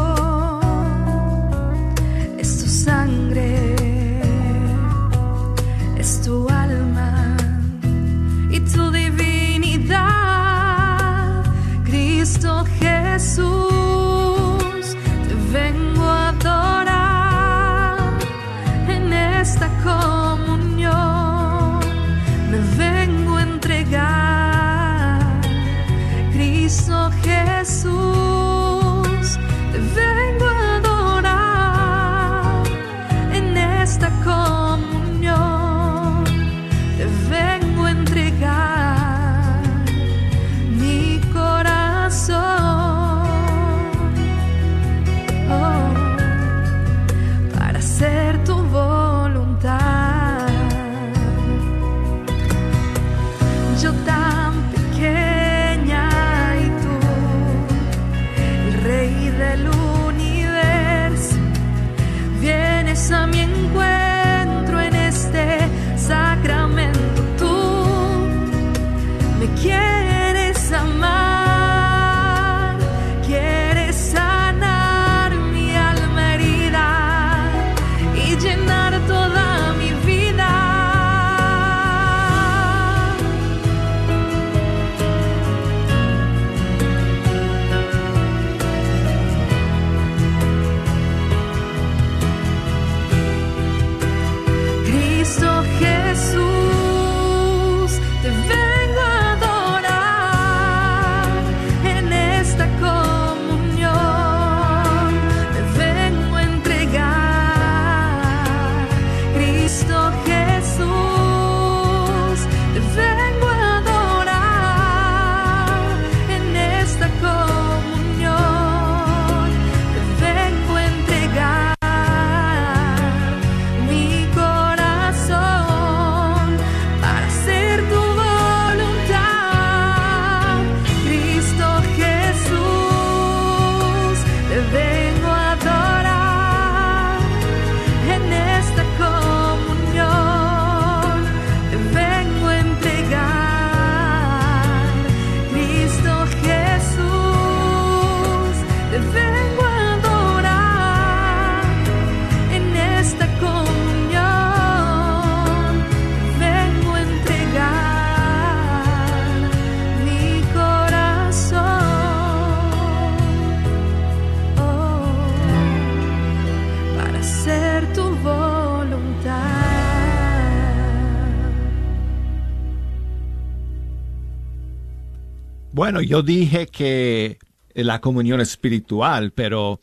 Yo 176.01 176.23
dije 176.23 176.67
que 176.67 177.39
la 177.75 178.01
comunión 178.01 178.41
espiritual, 178.41 179.33
pero 179.33 179.81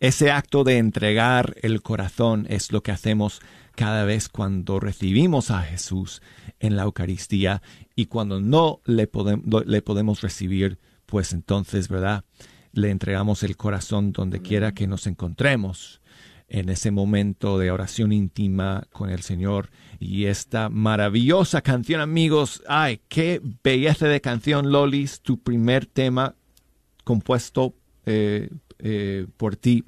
ese 0.00 0.30
acto 0.30 0.64
de 0.64 0.78
entregar 0.78 1.56
el 1.62 1.82
corazón 1.82 2.46
es 2.48 2.72
lo 2.72 2.82
que 2.82 2.92
hacemos 2.92 3.40
cada 3.74 4.04
vez 4.04 4.28
cuando 4.28 4.80
recibimos 4.80 5.50
a 5.50 5.62
Jesús 5.62 6.22
en 6.60 6.76
la 6.76 6.84
Eucaristía 6.84 7.62
y 7.96 8.06
cuando 8.06 8.40
no 8.40 8.80
le, 8.84 9.08
le 9.66 9.82
podemos 9.82 10.20
recibir, 10.20 10.78
pues 11.06 11.32
entonces, 11.32 11.88
¿verdad? 11.88 12.24
Le 12.72 12.90
entregamos 12.90 13.42
el 13.42 13.56
corazón 13.56 14.12
donde 14.12 14.40
quiera 14.40 14.72
que 14.72 14.86
nos 14.86 15.06
encontremos 15.06 16.00
en 16.54 16.68
ese 16.68 16.92
momento 16.92 17.58
de 17.58 17.72
oración 17.72 18.12
íntima 18.12 18.86
con 18.92 19.10
el 19.10 19.22
Señor. 19.22 19.70
Y 19.98 20.26
esta 20.26 20.68
maravillosa 20.68 21.62
canción, 21.62 22.00
amigos, 22.00 22.62
ay, 22.68 23.00
qué 23.08 23.42
belleza 23.64 24.06
de 24.06 24.20
canción, 24.20 24.70
Lolis, 24.70 25.20
tu 25.20 25.40
primer 25.40 25.86
tema 25.86 26.36
compuesto 27.02 27.74
eh, 28.06 28.50
eh, 28.78 29.26
por 29.36 29.56
ti. 29.56 29.84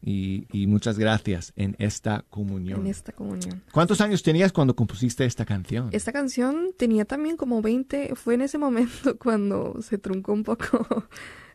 Y, 0.00 0.46
y, 0.52 0.68
muchas 0.68 0.96
gracias 0.96 1.52
en 1.56 1.74
esta 1.80 2.24
comunión. 2.30 2.82
En 2.82 2.86
esta 2.86 3.10
comunión. 3.10 3.64
¿Cuántos 3.72 4.00
años 4.00 4.22
tenías 4.22 4.52
cuando 4.52 4.76
compusiste 4.76 5.24
esta 5.24 5.44
canción? 5.44 5.88
Esta 5.90 6.12
canción 6.12 6.68
tenía 6.78 7.04
también 7.04 7.36
como 7.36 7.60
20, 7.60 8.14
fue 8.14 8.34
en 8.34 8.42
ese 8.42 8.58
momento 8.58 9.16
cuando 9.18 9.82
se 9.82 9.98
truncó 9.98 10.34
un 10.34 10.44
poco 10.44 11.08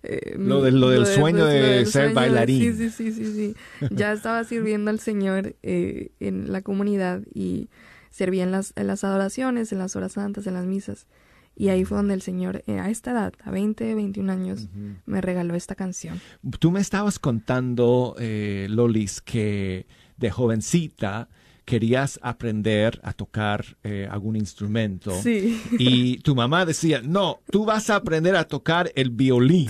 eh, 0.03 0.35
lo, 0.37 0.61
de, 0.61 0.71
lo, 0.71 0.89
del 0.89 1.05
sueño 1.05 1.45
de, 1.45 1.85
ser 1.85 2.13
bailarín. 2.13 2.75
Sí, 2.75 2.89
sí, 2.89 2.89
sí, 2.89 3.11
sí, 3.11 3.33
sí. 3.33 3.87
Ya 3.91 4.13
estaba 4.13 4.43
sirviendo 4.43 4.89
al 4.89 4.99
Señor 4.99 5.55
eh, 5.61 6.11
en 6.19 6.51
la 6.51 6.61
comunidad 6.61 7.21
y 7.33 7.69
servía 8.09 8.43
en 8.43 8.51
las, 8.51 8.73
en 8.75 8.87
las 8.87 9.03
adoraciones, 9.03 9.71
en 9.71 9.79
las 9.79 9.95
horas 9.95 10.13
santas, 10.13 10.47
en 10.47 10.55
las 10.55 10.65
misas. 10.65 11.07
Y 11.55 11.69
ahí 11.69 11.85
fue 11.85 11.97
donde 11.97 12.13
el 12.13 12.21
Señor, 12.21 12.63
eh, 12.65 12.79
a 12.79 12.89
esta 12.89 13.11
edad, 13.11 13.33
a 13.43 13.51
20, 13.51 13.93
21 13.93 14.31
años, 14.31 14.69
me 15.05 15.21
regaló 15.21 15.53
esta 15.53 15.75
canción. 15.75 16.19
Tú 16.59 16.71
me 16.71 16.79
estabas 16.79 17.19
contando, 17.19 18.15
Lolis, 18.17 19.21
que 19.21 19.85
de 20.17 20.31
jovencita 20.31 21.29
querías 21.71 22.19
aprender 22.21 22.99
a 23.01 23.13
tocar 23.13 23.63
eh, 23.83 24.05
algún 24.11 24.35
instrumento. 24.35 25.11
Sí. 25.21 25.63
Y 25.79 26.17
tu 26.17 26.35
mamá 26.35 26.65
decía, 26.65 27.01
no, 27.01 27.39
tú 27.49 27.63
vas 27.63 27.89
a 27.89 27.95
aprender 27.95 28.35
a 28.35 28.43
tocar 28.43 28.91
el 28.93 29.09
violín 29.09 29.69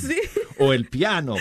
o 0.57 0.73
el 0.73 0.85
piano. 0.85 1.35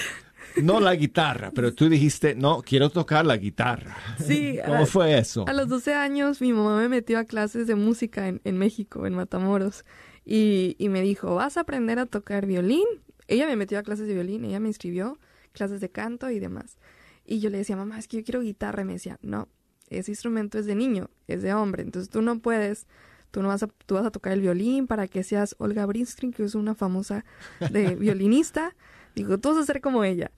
No 0.61 0.79
la 0.79 0.95
guitarra, 0.97 1.51
pero 1.55 1.73
tú 1.73 1.89
dijiste, 1.89 2.35
no, 2.35 2.61
quiero 2.61 2.91
tocar 2.91 3.25
la 3.25 3.39
guitarra. 3.39 3.97
Sí. 4.23 4.59
¿Cómo 4.67 4.85
fue 4.85 5.17
eso? 5.17 5.47
A 5.49 5.55
los 5.55 5.67
12 5.67 5.95
años 5.95 6.43
mi 6.43 6.53
mamá 6.53 6.77
me 6.77 6.91
metió 6.91 7.19
a 7.19 7.25
clases 7.25 7.67
de 7.67 7.75
música 7.75 8.29
en, 8.29 8.43
en 8.45 8.59
México, 8.59 9.07
en 9.07 9.15
Matamoros, 9.15 9.87
y, 10.27 10.77
y 10.79 10.91
me 10.91 11.01
dijo, 11.01 11.37
vas 11.37 11.57
a 11.57 11.61
aprender 11.61 11.99
a 11.99 12.05
tocar 12.05 12.45
violín. 12.45 12.85
Ella 13.29 13.47
me 13.47 13.57
metió 13.57 13.79
a 13.79 13.83
clases 13.83 14.07
de 14.09 14.13
violín, 14.13 14.45
ella 14.45 14.61
me 14.61 14.69
inscribió, 14.69 15.19
clases 15.53 15.81
de 15.81 15.89
canto 15.89 16.29
y 16.29 16.39
demás. 16.39 16.77
Y 17.25 17.41
yo 17.41 17.49
le 17.49 17.57
decía, 17.57 17.77
mamá, 17.77 17.99
es 17.99 18.09
que 18.09 18.19
yo 18.19 18.25
quiero 18.25 18.43
guitarra. 18.43 18.83
Y 18.83 18.85
me 18.85 18.93
decía, 18.93 19.19
no, 19.23 19.49
ese 19.91 20.13
instrumento 20.13 20.59
es 20.59 20.67
de 20.67 20.75
niño, 20.75 21.11
es 21.27 21.43
de 21.43 21.53
hombre, 21.53 21.83
entonces 21.83 22.09
tú 22.09 22.23
no 22.23 22.39
puedes, 22.39 22.87
tú 23.31 23.43
no 23.43 23.49
vas 23.49 23.63
a, 23.63 23.69
tú 23.87 23.97
vas 23.97 24.07
a 24.07 24.11
tocar 24.11 24.33
el 24.33 24.41
violín 24.41 24.87
para 24.87 25.09
que 25.09 25.23
seas 25.23 25.55
Olga 25.59 25.85
Brinskin, 25.87 26.33
que 26.33 26.45
es 26.45 26.55
una 26.55 26.75
famosa 26.75 27.25
de 27.71 27.95
violinista, 27.97 28.75
digo, 29.15 29.39
tú 29.39 29.51
vas 29.51 29.59
a 29.59 29.67
ser 29.67 29.81
como 29.81 30.05
ella. 30.05 30.31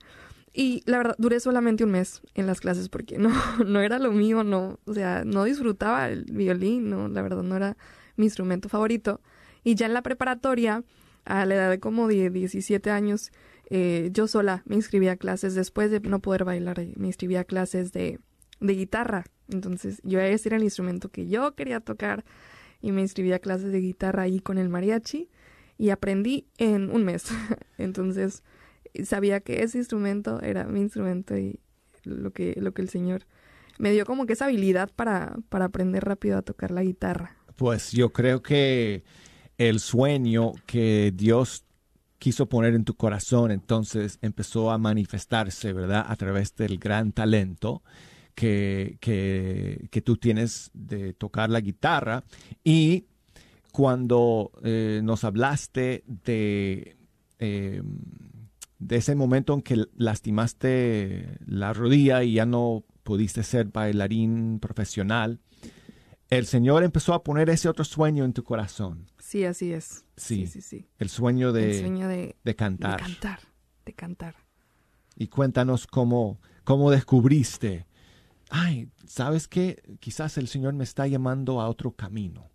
Y 0.55 0.83
la 0.85 0.97
verdad, 0.97 1.15
duré 1.17 1.39
solamente 1.39 1.83
un 1.83 1.91
mes 1.91 2.21
en 2.35 2.45
las 2.45 2.59
clases 2.59 2.87
porque 2.89 3.17
no, 3.17 3.29
no 3.65 3.79
era 3.79 3.99
lo 3.99 4.11
mío, 4.11 4.43
no, 4.43 4.79
o 4.85 4.93
sea, 4.93 5.23
no 5.25 5.43
disfrutaba 5.45 6.09
el 6.09 6.25
violín, 6.25 6.89
no, 6.89 7.07
la 7.07 7.21
verdad 7.21 7.43
no 7.43 7.55
era 7.55 7.77
mi 8.15 8.25
instrumento 8.25 8.69
favorito. 8.69 9.21
Y 9.63 9.75
ya 9.75 9.85
en 9.85 9.93
la 9.93 10.03
preparatoria, 10.03 10.83
a 11.25 11.45
la 11.45 11.55
edad 11.55 11.69
de 11.69 11.79
como 11.79 12.07
de 12.07 12.29
17 12.29 12.91
años, 12.91 13.31
eh, 13.69 14.09
yo 14.11 14.27
sola 14.27 14.61
me 14.65 14.75
inscribí 14.75 15.07
a 15.07 15.15
clases, 15.15 15.55
después 15.55 15.89
de 15.89 15.99
no 16.01 16.19
poder 16.19 16.43
bailar, 16.43 16.85
me 16.95 17.07
inscribí 17.07 17.35
a 17.37 17.45
clases 17.45 17.91
de, 17.91 18.19
de 18.63 18.75
guitarra. 18.75 19.25
Entonces 19.49 19.99
yo 20.03 20.19
ese 20.19 20.49
era 20.49 20.57
el 20.57 20.63
instrumento 20.63 21.09
que 21.09 21.27
yo 21.27 21.53
quería 21.55 21.79
tocar 21.79 22.23
y 22.81 22.91
me 22.91 23.01
inscribí 23.01 23.33
a 23.33 23.39
clases 23.39 23.71
de 23.71 23.79
guitarra 23.79 24.23
ahí 24.23 24.39
con 24.39 24.57
el 24.57 24.69
mariachi 24.69 25.29
y 25.77 25.89
aprendí 25.89 26.47
en 26.57 26.89
un 26.89 27.03
mes. 27.03 27.25
Entonces 27.77 28.43
sabía 29.03 29.41
que 29.41 29.63
ese 29.63 29.77
instrumento 29.77 30.41
era 30.41 30.65
mi 30.65 30.81
instrumento 30.81 31.37
y 31.37 31.59
lo 32.03 32.31
que, 32.31 32.55
lo 32.57 32.73
que 32.73 32.81
el 32.81 32.89
Señor 32.89 33.25
me 33.79 33.91
dio 33.91 34.05
como 34.05 34.25
que 34.25 34.33
esa 34.33 34.45
habilidad 34.45 34.91
para, 34.95 35.35
para 35.49 35.65
aprender 35.65 36.03
rápido 36.03 36.37
a 36.37 36.41
tocar 36.41 36.71
la 36.71 36.83
guitarra. 36.83 37.35
Pues 37.55 37.91
yo 37.91 38.11
creo 38.11 38.41
que 38.41 39.03
el 39.57 39.79
sueño 39.79 40.53
que 40.65 41.11
Dios 41.13 41.65
quiso 42.19 42.47
poner 42.47 42.73
en 42.73 42.85
tu 42.85 42.95
corazón 42.95 43.51
entonces 43.51 44.17
empezó 44.21 44.71
a 44.71 44.77
manifestarse, 44.77 45.73
¿verdad? 45.73 46.05
A 46.07 46.15
través 46.15 46.55
del 46.55 46.77
gran 46.77 47.11
talento 47.11 47.83
que, 48.35 48.97
que, 48.99 50.01
tú 50.01 50.17
tienes 50.17 50.71
de 50.73 51.13
tocar 51.13 51.49
la 51.49 51.61
guitarra 51.61 52.23
y 52.63 53.05
cuando 53.71 54.51
eh, 54.63 55.01
nos 55.03 55.23
hablaste 55.23 56.03
de, 56.07 56.97
em, 57.39 57.99
de 58.79 58.95
ese 58.95 59.15
momento 59.15 59.53
en 59.53 59.61
que 59.61 59.85
lastimaste 59.95 61.37
la 61.45 61.73
rodilla 61.73 62.23
y 62.23 62.33
ya 62.33 62.45
no 62.45 62.83
pudiste 63.03 63.43
ser 63.43 63.67
bailarín 63.67 64.59
profesional, 64.59 65.39
el 66.29 66.45
Señor 66.45 66.83
empezó 66.83 67.13
a 67.13 67.23
poner 67.23 67.49
ese 67.49 67.69
otro 67.69 67.85
sueño 67.85 68.25
en 68.25 68.33
tu 68.33 68.43
corazón. 68.43 69.05
Sí, 69.19 69.45
así 69.45 69.73
es. 69.73 70.05
Sí, 70.17 70.47
sí, 70.47 70.61
sí. 70.61 70.87
El 70.97 71.09
sueño 71.09 71.51
de, 71.51 71.79
sueño 71.79 72.07
de, 72.07 72.35
de 72.43 72.55
cantar. 72.55 72.97
De 72.97 73.05
cantar, 73.05 73.39
de 73.85 73.93
cantar. 73.93 74.35
Y 75.15 75.27
cuéntanos 75.27 75.85
cómo, 75.85 76.39
cómo 76.63 76.89
descubriste 76.89 77.85
ay, 78.53 78.87
¿sabes 79.07 79.47
qué? 79.47 79.81
Quizás 79.99 80.37
el 80.37 80.47
Señor 80.47 80.73
me 80.73 80.83
está 80.83 81.07
llamando 81.07 81.59
a 81.59 81.67
otro 81.67 81.91
camino. 81.91 82.49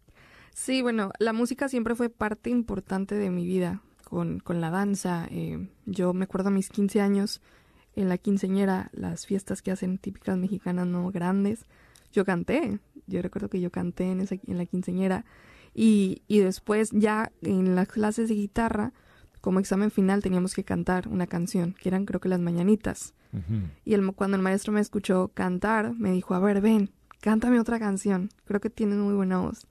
Sí, 0.54 0.80
bueno, 0.80 1.10
la 1.18 1.32
música 1.32 1.68
siempre 1.68 1.96
fue 1.96 2.08
parte 2.08 2.50
importante 2.50 3.16
de 3.16 3.30
mi 3.30 3.44
vida 3.44 3.82
con, 4.04 4.38
con 4.38 4.60
la 4.60 4.70
danza. 4.70 5.26
Eh, 5.30 5.68
yo 5.86 6.14
me 6.14 6.24
acuerdo 6.24 6.48
a 6.48 6.52
mis 6.52 6.68
15 6.68 7.00
años 7.00 7.40
en 7.96 8.08
la 8.08 8.16
quinceñera, 8.16 8.90
las 8.92 9.26
fiestas 9.26 9.60
que 9.60 9.72
hacen 9.72 9.98
típicas 9.98 10.38
mexicanas, 10.38 10.86
no 10.86 11.10
grandes. 11.10 11.64
Yo 12.12 12.24
canté, 12.24 12.78
yo 13.08 13.20
recuerdo 13.20 13.50
que 13.50 13.60
yo 13.60 13.70
canté 13.70 14.04
en, 14.04 14.20
esa, 14.20 14.36
en 14.46 14.56
la 14.56 14.66
quinceñera 14.66 15.24
y, 15.74 16.22
y 16.28 16.38
después 16.38 16.90
ya 16.92 17.32
en 17.42 17.74
las 17.74 17.88
clases 17.88 18.28
de 18.28 18.36
guitarra, 18.36 18.92
como 19.48 19.60
examen 19.60 19.90
final 19.90 20.22
teníamos 20.22 20.52
que 20.52 20.62
cantar 20.62 21.08
una 21.08 21.26
canción, 21.26 21.74
que 21.80 21.88
eran 21.88 22.04
creo 22.04 22.20
que 22.20 22.28
las 22.28 22.38
mañanitas. 22.38 23.14
Y 23.82 23.94
el, 23.94 24.12
cuando 24.12 24.36
el 24.36 24.42
maestro 24.42 24.74
me 24.74 24.80
escuchó 24.80 25.30
cantar, 25.32 25.94
me 25.94 26.12
dijo, 26.12 26.34
a 26.34 26.38
ver, 26.38 26.60
ven, 26.60 26.90
cántame 27.22 27.58
otra 27.58 27.78
canción, 27.78 28.28
creo 28.44 28.60
que 28.60 28.68
tienes 28.68 28.98
muy 28.98 29.14
buena 29.14 29.38
voz. 29.38 29.66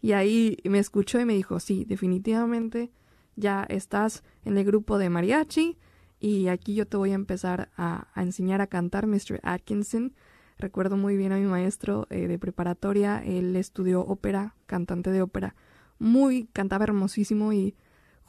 Y 0.00 0.10
ahí 0.10 0.58
me 0.64 0.80
escuchó 0.80 1.20
y 1.20 1.24
me 1.24 1.34
dijo, 1.34 1.60
sí, 1.60 1.84
definitivamente 1.84 2.90
ya 3.36 3.62
estás 3.68 4.24
en 4.44 4.58
el 4.58 4.64
grupo 4.64 4.98
de 4.98 5.08
mariachi 5.08 5.78
y 6.18 6.48
aquí 6.48 6.74
yo 6.74 6.88
te 6.88 6.96
voy 6.96 7.12
a 7.12 7.14
empezar 7.14 7.70
a, 7.76 8.08
enseñar 8.16 8.60
a 8.60 8.66
cantar, 8.66 9.06
Mr. 9.06 9.38
Atkinson. 9.44 10.14
Recuerdo 10.58 10.96
muy 10.96 11.16
bien 11.16 11.30
a 11.30 11.36
mi 11.36 11.46
maestro 11.46 12.08
eh, 12.10 12.26
de 12.26 12.40
preparatoria, 12.40 13.22
él 13.24 13.54
estudió 13.54 14.00
ópera, 14.00 14.56
cantante 14.66 15.12
de 15.12 15.22
ópera, 15.22 15.54
muy, 16.00 16.48
cantaba 16.52 16.82
hermosísimo 16.82 17.52
y 17.52 17.76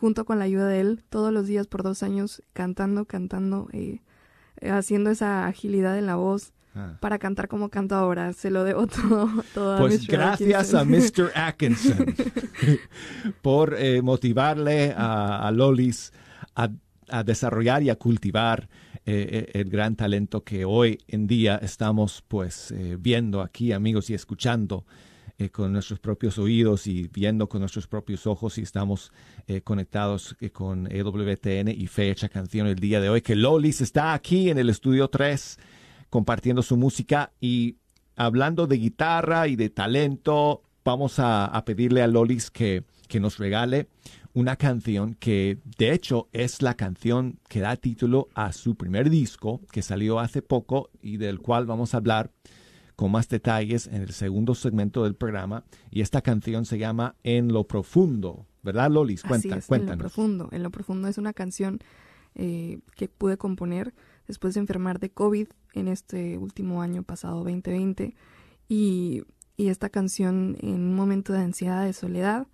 junto 0.04 0.26
con 0.26 0.38
la 0.38 0.44
ayuda 0.44 0.68
de 0.68 0.82
él, 0.82 1.02
todos 1.08 1.32
los 1.32 1.48
días 1.48 1.66
por 1.66 1.82
dos 1.82 2.04
años, 2.04 2.44
cantando, 2.52 3.06
cantando, 3.06 3.70
eh, 3.72 4.02
haciendo 4.70 5.10
esa 5.10 5.48
agilidad 5.48 5.98
en 5.98 6.08
la 6.08 6.18
voz 6.18 6.52
ah. 6.76 6.98
para 7.00 7.20
cantar 7.20 7.48
como 7.48 7.70
canto 7.70 7.96
ahora. 7.96 8.34
Se 8.34 8.50
lo 8.50 8.66
debo 8.66 8.86
todo, 9.54 9.76
a 9.76 9.78
Pues 9.78 10.06
gracias 10.06 10.74
a 10.74 10.84
Mr. 10.84 11.32
Atkinson 11.34 12.14
por 13.42 13.76
eh, 13.80 14.02
motivarle 14.02 14.94
a, 14.94 15.50
Lolis 15.54 16.12
a, 16.54 16.68
desarrollar 17.24 17.82
y 17.82 17.90
a 17.90 17.96
cultivar 17.96 18.68
eh, 19.06 19.48
eh, 19.56 19.62
el 19.62 19.70
gran 19.70 19.96
talento 19.96 20.44
que 20.44 20.66
hoy 20.66 20.98
en 21.08 21.28
día 21.28 21.56
estamos 21.62 22.22
pues 22.28 22.74
viendo 23.00 23.40
aquí, 23.40 23.72
amigos, 23.72 24.10
y 24.10 24.16
escuchando 24.16 24.86
eh, 25.40 25.50
con 25.50 25.74
nuestros 25.74 26.00
propios 26.00 26.38
oídos 26.38 26.86
y 26.86 27.10
viendo 27.12 27.50
con 27.50 27.62
nuestros 27.62 27.88
propios 27.88 28.28
ojos 28.28 28.58
y 28.58 28.62
estamos 28.62 29.12
eh, 29.48 29.62
conectados 29.62 30.36
eh, 30.40 30.52
con 30.52 30.88
EWTN 30.92 31.70
y 31.70 31.88
Fecha 31.88 32.30
Canción 32.30 32.68
el 32.68 32.76
día 32.76 33.02
de 33.02 33.10
hoy, 33.10 33.22
que 33.22 33.36
Lolis 33.36 33.82
está 33.82 34.14
aquí 34.14 34.50
en 34.50 34.60
el 34.60 34.70
estudio 34.70 35.08
3 35.08 35.58
compartiendo 36.10 36.62
su 36.62 36.78
música 36.78 37.32
y 37.42 37.78
hablando 38.16 38.68
de 38.68 38.78
guitarra 38.78 39.48
y 39.48 39.56
de 39.56 39.72
talento, 39.72 40.62
vamos 40.86 41.18
a, 41.18 41.46
a 41.46 41.66
pedirle 41.66 42.04
a 42.04 42.08
Lolis 42.08 42.52
que, 42.52 42.84
que 43.08 43.20
nos 43.20 43.40
regale 43.40 43.88
una 44.34 44.56
canción 44.56 45.16
que 45.16 45.58
de 45.78 45.94
hecho 45.94 46.28
es 46.34 46.62
la 46.62 46.76
canción 46.76 47.40
que 47.48 47.60
da 47.60 47.76
título 47.76 48.30
a 48.34 48.52
su 48.52 48.76
primer 48.76 49.10
disco 49.10 49.62
que 49.72 49.82
salió 49.82 50.20
hace 50.20 50.42
poco 50.42 50.90
y 51.02 51.18
del 51.18 51.40
cual 51.40 51.66
vamos 51.66 51.94
a 51.94 51.98
hablar 51.98 52.32
con 52.96 53.12
más 53.12 53.30
detalles 53.30 53.88
en 53.88 54.02
el 54.02 54.12
segundo 54.12 54.56
segmento 54.56 55.04
del 55.04 55.16
programa 55.16 55.64
y 55.90 56.02
esta 56.02 56.22
canción 56.22 56.66
se 56.66 56.78
llama 56.78 57.16
En 57.24 57.52
lo 57.52 57.66
profundo 57.66 58.46
¿verdad, 58.64 58.90
Lolis? 58.90 59.24
Así 59.24 59.28
Cuenta, 59.28 59.48
es, 59.48 59.52
en 59.52 59.60
lo 59.60 59.68
cuéntanos. 59.68 60.00
profundo. 60.00 60.50
En 60.52 60.64
lo 60.64 60.72
profundo 60.72 61.08
es 61.08 61.18
una 61.18 61.34
canción 61.34 61.80
eh, 62.36 62.80
que 62.96 63.08
pude 63.10 63.38
componer 63.38 63.94
después 64.28 64.56
de 64.56 64.62
enfermar 64.62 65.00
de 65.00 65.12
COVID 65.12 65.48
en 65.74 65.88
este 65.88 66.38
último 66.38 66.82
año 66.82 67.04
pasado, 67.04 67.44
2020. 67.44 68.16
Y, 68.70 69.24
y 69.58 69.68
esta 69.68 69.90
canción, 69.90 70.58
en 70.62 70.76
un 70.76 70.96
momento 70.96 71.34
de 71.34 71.40
ansiedad, 71.40 71.86
de 71.86 71.94
soledad, 71.94 72.48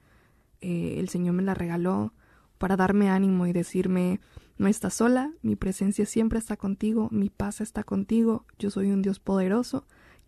eh, 0.62 0.95
el 0.97 1.08
Señor 1.10 1.36
me 1.36 1.43
la 1.43 1.54
regaló 1.54 2.13
para 2.58 2.75
darme 2.75 3.10
ánimo 3.10 3.47
y 3.47 3.54
decirme, 3.54 4.19
no 4.58 4.67
estás 4.67 4.95
sola, 4.95 5.32
mi 5.41 5.56
presencia 5.56 6.06
siempre 6.06 6.39
está 6.39 6.58
contigo, 6.58 7.08
mi 7.12 7.30
paz 7.30 7.62
está 7.62 7.84
contigo, 7.86 8.45
yo 8.58 8.69
soy 8.69 8.91
un 8.91 9.02
Dios 9.02 9.19
poderoso 9.19 9.86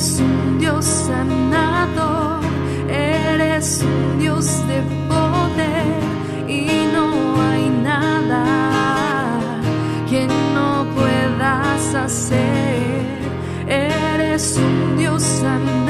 Eres 0.00 0.18
un 0.18 0.58
Dios 0.58 0.86
sanador, 0.86 2.40
eres 2.88 3.82
un 3.82 4.18
Dios 4.18 4.46
de 4.66 4.80
poder 5.06 6.48
y 6.48 6.86
no 6.90 7.38
hay 7.42 7.68
nada 7.68 9.40
que 10.08 10.26
no 10.54 10.86
puedas 10.94 11.94
hacer. 11.94 13.04
Eres 13.68 14.56
un 14.56 14.96
Dios 14.96 15.22
sanador, 15.22 15.89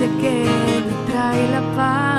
presencia 0.00 0.08
que 0.20 0.44
me 0.86 1.12
trae 1.12 1.50
la 1.50 1.60
paz. 1.76 2.09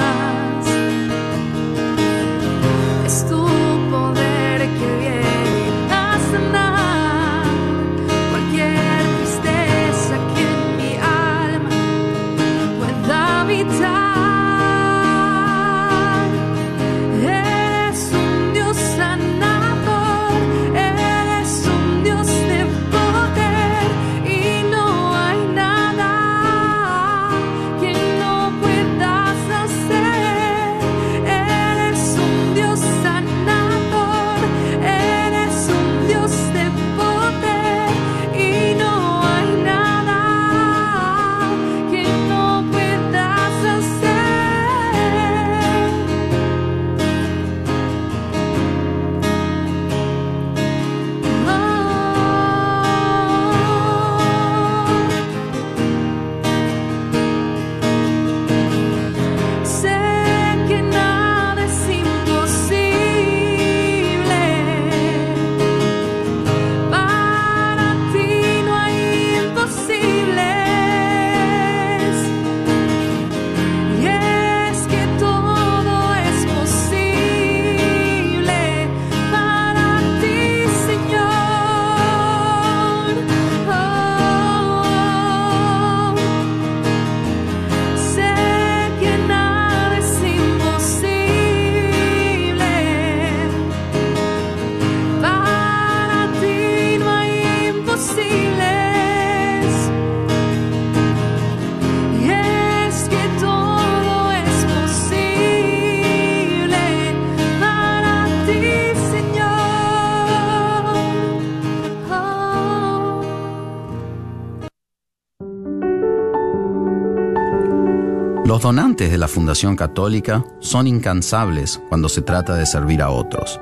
De 119.10 119.18
la 119.18 119.28
Fundación 119.28 119.76
Católica 119.76 120.46
son 120.60 120.86
incansables 120.86 121.82
cuando 121.90 122.08
se 122.08 122.22
trata 122.22 122.54
de 122.54 122.68
servir 122.68 123.02
a 123.02 123.10
otros. 123.10 123.60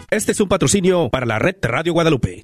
Este 0.10 0.34
es 0.34 0.42
un 0.42 0.50
patrocinio 0.50 1.08
para 1.10 1.26
la 1.26 1.40
red 1.40 1.56
Radio 1.62 1.94
Guadalupe. 1.94 2.44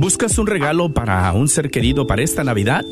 ¿Buscas 0.00 0.38
un 0.38 0.46
regalo 0.46 0.94
para 0.94 1.30
un 1.34 1.46
ser 1.46 1.70
querido 1.70 2.06
para 2.06 2.22
esta 2.22 2.42
Navidad? 2.42 2.86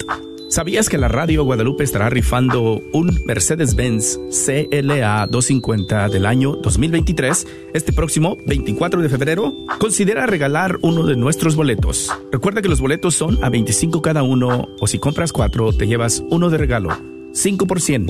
¿Sabías 0.51 0.90
que 0.90 0.99
la 0.99 1.09
Radio 1.09 1.42
Guadalupe 1.42 1.83
estará 1.83 2.11
rifando 2.11 2.83
un 2.92 3.23
Mercedes-Benz 3.25 4.18
CLA 4.29 5.27
250 5.27 6.11
del 6.11 6.27
año 6.27 6.57
2023 6.57 7.47
este 7.73 7.94
próximo 7.94 8.37
24 8.44 9.01
de 9.01 9.09
febrero? 9.09 9.55
Considera 9.79 10.27
regalar 10.27 10.77
uno 10.83 11.07
de 11.07 11.16
nuestros 11.16 11.57
boletos. 11.57 12.12
Recuerda 12.31 12.61
que 12.61 12.68
los 12.68 12.83
boletos 12.83 13.14
son 13.14 13.42
a 13.42 13.49
25 13.49 14.03
cada 14.03 14.23
uno 14.23 14.68
o 14.79 14.87
si 14.87 14.99
compras 14.99 15.33
cuatro 15.33 15.73
te 15.73 15.87
llevas 15.87 16.23
uno 16.29 16.51
de 16.51 16.59
regalo. 16.59 16.90
5 17.33 17.66
por 17.66 17.81
100. 17.81 18.09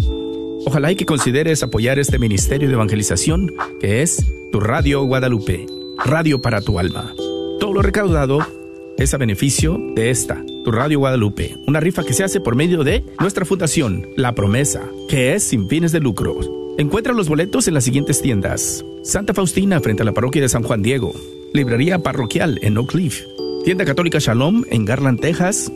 Ojalá 0.67 0.91
y 0.91 0.97
que 0.97 1.07
consideres 1.07 1.63
apoyar 1.63 2.01
este 2.01 2.19
ministerio 2.19 2.67
de 2.67 2.75
evangelización 2.75 3.55
que 3.81 4.03
es 4.03 4.27
tu 4.51 4.59
Radio 4.59 5.05
Guadalupe, 5.05 5.67
radio 6.05 6.43
para 6.43 6.63
tu 6.63 6.81
alma. 6.81 7.15
Todo 7.61 7.75
lo 7.75 7.83
recaudado 7.83 8.58
es 8.99 9.15
a 9.15 9.17
beneficio 9.17 9.81
de 9.95 10.11
esta, 10.11 10.45
tu 10.65 10.73
Radio 10.73 10.99
Guadalupe, 10.99 11.57
una 11.67 11.79
rifa 11.79 12.03
que 12.03 12.13
se 12.13 12.25
hace 12.25 12.41
por 12.41 12.57
medio 12.57 12.83
de 12.83 13.05
nuestra 13.21 13.45
fundación, 13.45 14.09
La 14.17 14.35
Promesa, 14.35 14.83
que 15.09 15.35
es 15.35 15.45
sin 15.45 15.69
fines 15.69 15.93
de 15.93 16.01
lucro. 16.01 16.75
Encuentra 16.79 17.13
los 17.13 17.29
boletos 17.29 17.69
en 17.69 17.75
las 17.75 17.85
siguientes 17.85 18.21
tiendas. 18.21 18.85
Santa 19.05 19.35
Faustina 19.35 19.81
frente 19.81 20.03
a 20.03 20.05
la 20.05 20.13
parroquia 20.13 20.43
de 20.43 20.49
San 20.49 20.65
Juan 20.65 20.83
Diego, 20.83 21.13
Librería 21.53 22.01
Parroquial 22.01 22.59
en 22.63 22.77
Oak 22.77 22.91
Cliff, 22.91 23.23
Tienda 23.65 23.85
Católica 23.85 24.19
Shalom 24.19 24.65
en 24.69 24.85
Garland, 24.85 25.21
Texas, 25.21 25.71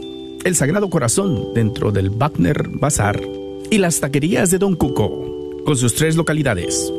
El 0.44 0.56
Sagrado 0.56 0.90
Corazón 0.90 1.54
dentro 1.54 1.92
del 1.92 2.10
Wagner 2.10 2.68
Bazar 2.68 3.20
y 3.70 3.78
las 3.78 4.00
taquerías 4.00 4.50
de 4.50 4.58
Don 4.58 4.74
Cuco, 4.74 5.62
con 5.64 5.76
sus 5.76 5.94
tres 5.94 6.16
localidades. 6.16 6.92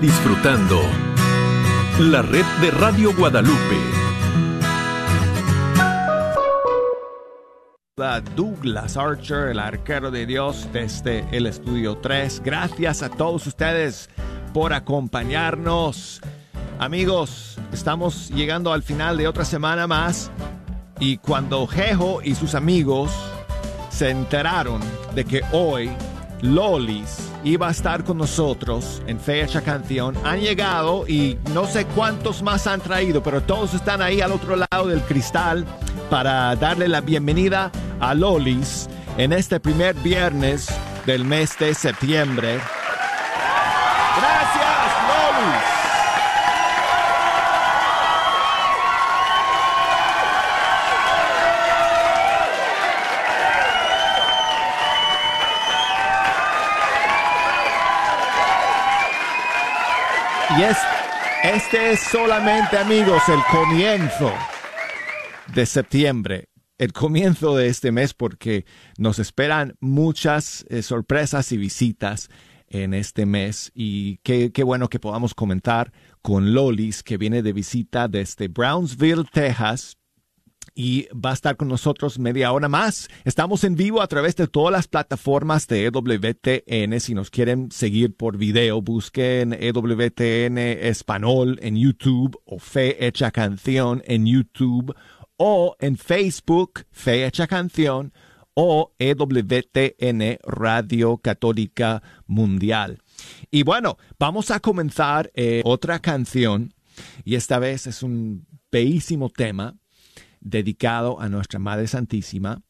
Disfrutando 0.00 0.80
la 2.00 2.20
red 2.20 2.44
de 2.60 2.70
Radio 2.72 3.14
Guadalupe. 3.14 3.78
Douglas 8.34 8.96
Archer, 8.96 9.50
el 9.50 9.60
arquero 9.60 10.10
de 10.10 10.26
Dios 10.26 10.68
desde 10.72 11.24
el 11.30 11.46
estudio 11.46 11.98
3. 11.98 12.42
Gracias 12.44 13.02
a 13.02 13.08
todos 13.08 13.46
ustedes 13.46 14.10
por 14.52 14.72
acompañarnos. 14.72 16.20
Amigos, 16.80 17.56
estamos 17.72 18.30
llegando 18.30 18.72
al 18.72 18.82
final 18.82 19.16
de 19.16 19.28
otra 19.28 19.44
semana 19.44 19.86
más 19.86 20.32
y 20.98 21.18
cuando 21.18 21.68
Jejo 21.68 22.20
y 22.20 22.34
sus 22.34 22.56
amigos 22.56 23.12
se 23.90 24.10
enteraron 24.10 24.80
de 25.14 25.24
que 25.24 25.42
hoy 25.52 25.88
Lolis 26.42 27.30
iba 27.42 27.68
a 27.68 27.70
estar 27.70 28.04
con 28.04 28.18
nosotros 28.18 29.02
en 29.06 29.18
Fecha 29.18 29.62
Canción. 29.62 30.16
Han 30.24 30.40
llegado 30.40 31.06
y 31.06 31.38
no 31.52 31.66
sé 31.66 31.86
cuántos 31.86 32.42
más 32.42 32.66
han 32.66 32.80
traído, 32.80 33.22
pero 33.22 33.42
todos 33.42 33.74
están 33.74 34.02
ahí 34.02 34.20
al 34.20 34.32
otro 34.32 34.56
lado 34.56 34.86
del 34.86 35.00
cristal 35.02 35.64
para 36.10 36.54
darle 36.56 36.88
la 36.88 37.00
bienvenida 37.00 37.70
a 38.00 38.14
Lolis 38.14 38.88
en 39.16 39.32
este 39.32 39.60
primer 39.60 39.94
viernes 39.96 40.68
del 41.06 41.24
mes 41.24 41.58
de 41.58 41.74
septiembre. 41.74 42.58
Y 60.56 60.62
es, 60.62 60.76
este 61.42 61.92
es 61.92 62.00
solamente, 62.00 62.78
amigos, 62.78 63.22
el 63.28 63.40
comienzo 63.50 64.32
de 65.52 65.66
septiembre, 65.66 66.48
el 66.78 66.92
comienzo 66.92 67.56
de 67.56 67.66
este 67.66 67.90
mes, 67.90 68.14
porque 68.14 68.64
nos 68.96 69.18
esperan 69.18 69.74
muchas 69.80 70.64
eh, 70.68 70.82
sorpresas 70.82 71.50
y 71.50 71.56
visitas 71.56 72.28
en 72.68 72.94
este 72.94 73.26
mes. 73.26 73.72
Y 73.74 74.18
qué, 74.18 74.52
qué 74.52 74.62
bueno 74.62 74.88
que 74.88 75.00
podamos 75.00 75.34
comentar 75.34 75.92
con 76.22 76.54
Lolis, 76.54 77.02
que 77.02 77.16
viene 77.16 77.42
de 77.42 77.52
visita 77.52 78.06
desde 78.06 78.46
Brownsville, 78.46 79.24
Texas 79.32 79.96
y 80.74 81.08
va 81.12 81.30
a 81.30 81.34
estar 81.34 81.56
con 81.56 81.68
nosotros 81.68 82.18
media 82.18 82.52
hora 82.52 82.68
más. 82.68 83.08
Estamos 83.24 83.64
en 83.64 83.76
vivo 83.76 84.02
a 84.02 84.06
través 84.06 84.36
de 84.36 84.46
todas 84.46 84.72
las 84.72 84.88
plataformas 84.88 85.66
de 85.66 85.86
EWTN. 85.86 87.00
Si 87.00 87.14
nos 87.14 87.30
quieren 87.30 87.70
seguir 87.70 88.14
por 88.16 88.36
video, 88.36 88.82
busquen 88.82 89.52
EWTN 89.52 90.58
Español 90.58 91.58
en 91.62 91.76
YouTube 91.76 92.38
o 92.44 92.58
Fe 92.58 93.06
Hecha 93.06 93.30
Canción 93.30 94.02
en 94.06 94.26
YouTube 94.26 94.94
o 95.36 95.76
en 95.80 95.96
Facebook 95.96 96.86
Fe 96.90 97.26
Hecha 97.26 97.46
Canción 97.46 98.12
o 98.54 98.92
EWTN 98.98 100.38
Radio 100.44 101.18
Católica 101.18 102.02
Mundial. 102.26 103.00
Y 103.50 103.62
bueno, 103.62 103.98
vamos 104.18 104.50
a 104.50 104.60
comenzar 104.60 105.30
eh, 105.34 105.62
otra 105.64 105.98
canción 105.98 106.72
y 107.24 107.34
esta 107.34 107.58
vez 107.58 107.86
es 107.86 108.02
un 108.02 108.46
bellísimo 108.70 109.28
tema 109.30 109.76
dedicado 110.44 111.20
a 111.20 111.28
Nuestra 111.28 111.58
Madre 111.58 111.88
Santísima 111.88 112.62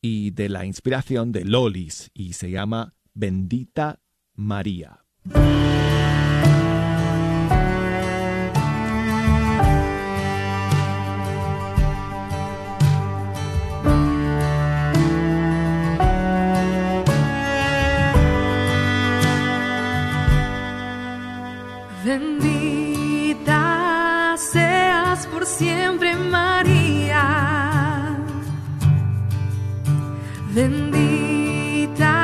y 0.00 0.32
de 0.32 0.48
la 0.48 0.64
inspiración 0.64 1.30
de 1.30 1.44
Lolis 1.44 2.10
y 2.14 2.32
se 2.32 2.50
llama 2.50 2.94
Bendita 3.14 4.00
María. 4.34 5.04
Bendita 22.04 23.58
seas 24.38 25.26
por 25.26 25.44
siempre, 25.44 26.16
María. 26.16 26.77
Bendita 30.60 32.16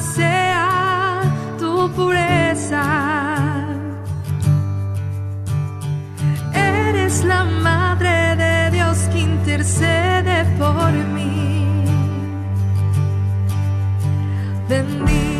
sea 0.00 1.20
tu 1.58 1.90
pureza. 1.90 2.86
Eres 6.54 7.24
la 7.24 7.44
madre 7.44 8.36
de 8.36 8.70
Dios 8.70 8.96
que 9.12 9.18
intercede 9.18 10.46
por 10.58 10.92
mí. 11.14 11.66
Bendita 14.66 15.37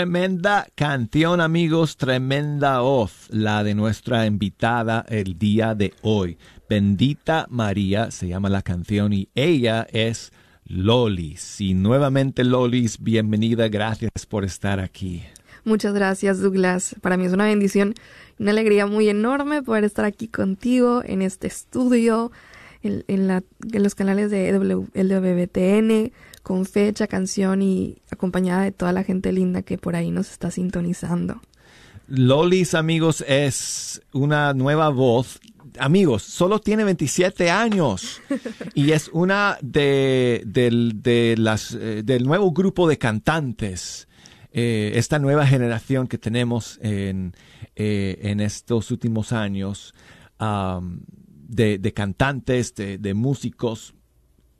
Tremenda 0.00 0.66
canción, 0.74 1.40
amigos, 1.40 1.96
tremenda 1.96 2.80
voz, 2.80 3.28
la 3.30 3.64
de 3.64 3.74
nuestra 3.74 4.26
invitada 4.26 5.06
el 5.08 5.38
día 5.38 5.74
de 5.74 5.94
hoy. 6.02 6.36
Bendita 6.68 7.46
María 7.48 8.10
se 8.10 8.28
llama 8.28 8.50
la 8.50 8.60
canción 8.60 9.14
y 9.14 9.30
ella 9.34 9.86
es 9.90 10.34
Lolis. 10.66 11.62
Y 11.62 11.72
nuevamente, 11.72 12.44
Lolis, 12.44 13.02
bienvenida, 13.02 13.68
gracias 13.68 14.10
por 14.28 14.44
estar 14.44 14.80
aquí. 14.80 15.22
Muchas 15.64 15.94
gracias, 15.94 16.42
Douglas. 16.42 16.94
Para 17.00 17.16
mí 17.16 17.24
es 17.24 17.32
una 17.32 17.46
bendición 17.46 17.94
una 18.38 18.50
alegría 18.50 18.84
muy 18.86 19.08
enorme 19.08 19.62
poder 19.62 19.84
estar 19.84 20.04
aquí 20.04 20.28
contigo 20.28 21.00
en 21.06 21.22
este 21.22 21.46
estudio, 21.46 22.32
en, 22.82 23.26
la- 23.28 23.42
en 23.72 23.82
los 23.82 23.94
canales 23.94 24.30
de 24.30 24.52
LWTN, 24.52 26.12
con 26.46 26.64
fecha, 26.64 27.08
canción 27.08 27.60
y 27.60 27.98
acompañada 28.08 28.62
de 28.62 28.70
toda 28.70 28.92
la 28.92 29.02
gente 29.02 29.32
linda 29.32 29.62
que 29.62 29.78
por 29.78 29.96
ahí 29.96 30.12
nos 30.12 30.30
está 30.30 30.52
sintonizando. 30.52 31.40
Lolis, 32.06 32.74
amigos, 32.74 33.24
es 33.26 34.00
una 34.12 34.54
nueva 34.54 34.90
voz. 34.90 35.40
Amigos, 35.80 36.22
solo 36.22 36.60
tiene 36.60 36.84
27 36.84 37.50
años 37.50 38.22
y 38.74 38.92
es 38.92 39.10
una 39.12 39.58
de, 39.60 41.34
las, 41.36 41.74
eh, 41.74 42.02
del 42.04 42.22
nuevo 42.22 42.52
grupo 42.52 42.88
de 42.88 42.96
cantantes. 42.96 44.06
eh, 44.52 44.92
esta 44.94 45.18
nueva 45.18 45.48
generación 45.48 46.06
que 46.06 46.16
tenemos 46.16 46.78
en, 46.80 47.34
eh, 47.74 48.20
en 48.22 48.38
estos 48.38 48.92
últimos 48.92 49.32
años 49.32 49.94
de, 50.38 51.78
de 51.78 51.92
cantantes, 51.92 52.72
de, 52.76 52.98
de 52.98 53.14
músicos 53.14 53.96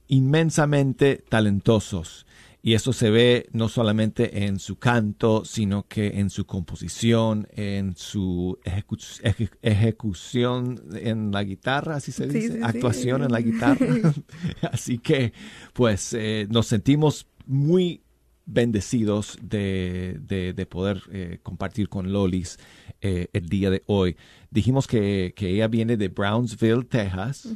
inmensamente 0.08 1.24
talentosos. 1.28 2.26
Y 2.62 2.74
eso 2.74 2.92
se 2.92 3.10
ve 3.10 3.48
no 3.52 3.68
solamente 3.68 4.44
en 4.44 4.58
su 4.58 4.74
canto, 4.76 5.44
sino 5.44 5.86
que 5.86 6.18
en 6.18 6.30
su 6.30 6.46
composición, 6.46 7.46
en 7.54 7.94
su 7.96 8.58
ejecu- 8.64 9.20
eje- 9.22 9.50
ejecución 9.62 10.82
en 10.94 11.30
la 11.30 11.44
guitarra, 11.44 11.94
así 11.96 12.10
se 12.10 12.26
dice, 12.26 12.48
sí, 12.48 12.52
sí. 12.54 12.60
actuación 12.64 13.22
en 13.22 13.30
la 13.30 13.40
guitarra. 13.40 13.86
así 14.72 14.98
que, 14.98 15.32
pues, 15.74 16.12
eh, 16.12 16.48
nos 16.50 16.66
sentimos 16.66 17.28
muy 17.46 18.02
bendecidos 18.46 19.38
de, 19.42 20.18
de- 20.20 20.52
de 20.52 20.66
poder 20.66 21.02
eh, 21.12 21.38
compartir 21.44 21.88
con 21.88 22.12
Lolis 22.12 22.58
eh, 23.00 23.28
el 23.32 23.48
día 23.48 23.70
de 23.70 23.82
hoy. 23.86 24.16
Dijimos 24.50 24.86
que, 24.88 25.34
que 25.36 25.50
ella 25.50 25.68
viene 25.68 25.96
de 25.96 26.08
Brownsville, 26.08 26.84
Texas. 26.84 27.48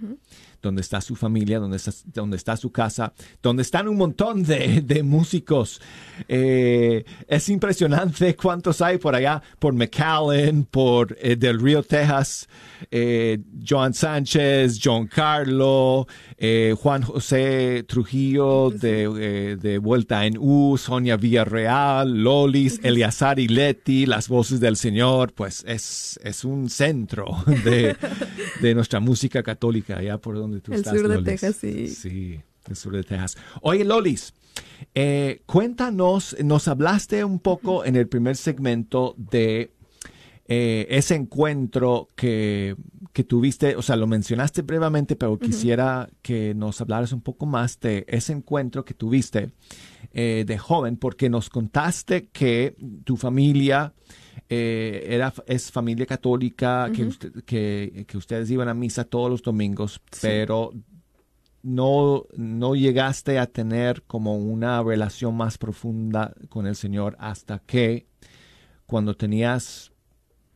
Donde 0.63 0.83
está 0.83 1.01
su 1.01 1.17
familia, 1.17 1.59
donde 1.59 1.77
está, 1.77 1.93
donde 2.13 2.37
está 2.37 2.57
su 2.57 2.71
casa, 2.71 3.13
donde 3.43 3.63
están 3.63 3.89
un 3.89 3.97
montón 3.97 4.43
de, 4.43 4.83
de 4.83 5.03
músicos. 5.03 5.81
Eh, 6.29 7.05
es 7.27 7.49
impresionante 7.49 8.37
cuántos 8.37 8.81
hay 8.81 8.99
por 8.99 9.15
allá, 9.15 9.43
por 9.59 9.75
McAllen, 9.75 10.65
por 10.65 11.17
eh, 11.21 11.37
Del 11.37 11.61
Río, 11.61 11.83
Texas, 11.83 12.49
eh, 12.91 13.39
Joan 13.67 13.95
Sánchez, 13.95 14.79
John 14.83 15.07
Carlo, 15.07 16.07
Juan 16.77 17.03
José 17.03 17.85
Trujillo 17.87 18.71
de, 18.71 19.57
de 19.61 19.79
Vuelta 19.79 20.25
en 20.25 20.39
U, 20.39 20.79
Sonia 20.79 21.17
Villarreal, 21.17 22.23
Lolis, 22.23 22.81
Eliazar 22.83 23.39
y 23.39 23.49
Leti, 23.49 24.07
las 24.07 24.29
voces 24.29 24.59
del 24.61 24.77
Señor, 24.77 25.33
pues 25.35 25.65
es, 25.67 26.19
es 26.23 26.45
un 26.45 26.71
centro 26.71 27.27
de, 27.65 27.97
de 28.63 28.75
nuestra 28.75 29.01
música 29.01 29.43
católica 29.43 29.99
allá 29.99 30.19
por 30.19 30.37
donde 30.37 30.50
tú 30.59 30.73
el 30.73 30.79
estás. 30.81 30.95
sur 30.95 31.09
de 31.09 31.15
Lolis. 31.15 31.25
Texas, 31.25 31.57
sí. 31.57 31.87
Sí, 31.87 32.41
el 32.69 32.77
sur 32.77 32.97
de 32.97 33.05
Texas. 33.05 33.37
Oye, 33.63 33.85
Lolis, 33.85 34.35
eh, 34.95 35.43
cuéntanos, 35.47 36.37
nos 36.43 36.67
hablaste 36.67 37.23
un 37.25 37.39
poco 37.39 37.85
en 37.85 37.95
el 37.95 38.09
primer 38.09 38.37
segmento 38.37 39.15
de 39.17 39.71
eh, 40.53 40.89
ese 40.91 41.15
encuentro 41.15 42.09
que, 42.17 42.75
que 43.13 43.23
tuviste, 43.23 43.77
o 43.77 43.83
sea, 43.83 43.95
lo 43.95 44.09
mencionaste 44.09 44.63
brevemente, 44.63 45.15
pero 45.15 45.39
quisiera 45.39 46.09
que 46.23 46.55
nos 46.55 46.81
hablaras 46.81 47.13
un 47.13 47.21
poco 47.21 47.47
más 47.47 47.79
de 47.79 48.05
ese 48.09 48.33
encuentro 48.33 48.85
que 48.85 48.93
tuviste 48.93 49.53
eh, 50.13 50.45
de 50.45 50.59
joven, 50.59 50.97
porque 50.97 51.31
nos 51.31 51.51
contaste 51.51 52.31
que 52.33 52.75
tu 53.05 53.17
familia 53.17 53.95
eh, 54.49 55.07
era, 55.09 55.33
es 55.47 55.71
familia 55.71 56.07
católica, 56.07 56.91
que, 56.95 57.05
usted- 57.05 57.45
que, 57.45 58.05
que 58.07 58.17
ustedes 58.17 58.51
iban 58.51 58.69
a 58.69 58.75
misa 58.75 59.05
todos 59.05 59.31
los 59.31 59.43
domingos, 59.43 60.01
pero 60.21 60.73
no, 61.63 62.25
no 62.37 62.75
llegaste 62.75 63.39
a 63.39 63.47
tener 63.47 64.03
como 64.05 64.37
una 64.37 64.83
relación 64.83 65.37
más 65.37 65.59
profunda 65.59 66.33
con 66.49 66.67
el 66.67 66.75
Señor 66.77 67.17
hasta 67.19 67.59
que 67.59 68.07
cuando 68.87 69.15
tenías 69.15 69.93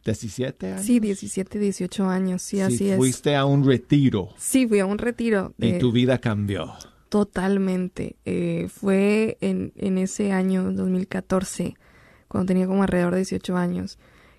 17 0.04 0.72
años. 0.72 0.84
Sí, 0.84 1.00
17, 1.00 1.58
18 1.58 2.04
años, 2.08 2.42
sí, 2.42 2.56
Sí, 2.56 2.62
así 2.62 2.88
es. 2.90 2.96
fuiste 2.96 3.36
a 3.36 3.44
un 3.44 3.64
retiro 3.64 4.34
Sí, 4.38 4.66
fui 4.66 4.80
a 4.80 4.86
un 4.86 4.98
retiro. 4.98 5.54
y 5.58 5.78
tu 5.78 5.92
vida 5.92 6.18
cambió. 6.18 6.72
Totalmente. 7.08 8.16
Eh, 8.24 8.68
fue 8.68 9.38
en, 9.40 9.72
en 9.76 9.98
ese 9.98 10.32
año 10.32 10.72
2014, 10.72 11.74
cuando 12.34 12.48
tenía 12.48 12.66
como 12.66 12.82
alrededor 12.82 13.12
de 13.12 13.18
18 13.20 13.56
años, 13.56 13.96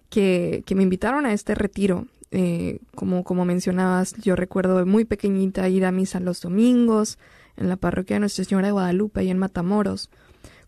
que, 0.10 0.64
que 0.66 0.76
me 0.76 0.84
invitaron 0.84 1.26
a 1.26 1.32
este 1.32 1.56
retiro. 1.56 2.08
Eh, 2.32 2.80
como, 2.94 3.24
como 3.24 3.46
mencionabas, 3.46 4.16
yo 4.22 4.36
recuerdo 4.36 4.86
muy 4.86 5.06
pequeñita 5.06 5.70
ir 5.70 5.86
a 5.86 5.92
misa 5.94 6.20
los 6.20 6.42
domingos 6.42 7.18
en 7.56 7.70
la 7.70 7.78
parroquia 7.78 8.18
de 8.18 8.20
Nuestra 8.20 8.44
Señora 8.44 8.68
de 8.68 8.74
Guadalupe, 8.74 9.22
ahí 9.22 9.30
en 9.30 9.38
Matamoros. 9.38 10.10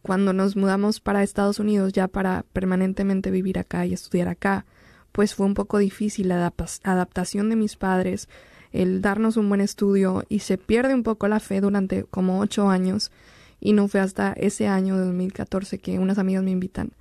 Cuando 0.02 0.32
nos 0.32 0.56
mudamos 0.56 1.02
para 1.02 1.22
Estados 1.22 1.60
Unidos, 1.60 1.92
ya 1.92 2.08
para 2.08 2.46
permanentemente 2.54 3.30
vivir 3.30 3.60
acá 3.60 3.86
y 3.86 3.92
estudiar 3.94 4.30
acá, 4.30 4.66
pues 5.12 5.36
fue 5.36 5.46
un 5.46 5.54
poco 5.54 5.80
difícil 5.80 6.30
la 6.30 6.48
adap- 6.50 6.80
adaptación 6.84 7.50
de 7.50 7.58
mis 7.58 7.76
padres, 7.76 8.30
el 8.72 9.02
darnos 9.02 9.36
un 9.36 9.50
buen 9.50 9.60
estudio 9.60 10.24
y 10.30 10.40
se 10.40 10.58
pierde 10.58 10.94
un 10.94 11.04
poco 11.04 11.28
la 11.28 11.42
fe 11.42 11.60
durante 11.60 12.06
como 12.06 12.40
ocho 12.40 12.70
años 12.70 13.12
y 13.60 13.74
no 13.74 13.88
fue 13.88 14.00
hasta 14.00 14.34
ese 14.34 14.68
año 14.68 14.96
de 14.98 15.06
2014 15.06 15.80
que 15.80 15.98
unas 16.00 16.20
amigas 16.20 16.44
me 16.44 16.52
invitan 16.52 16.92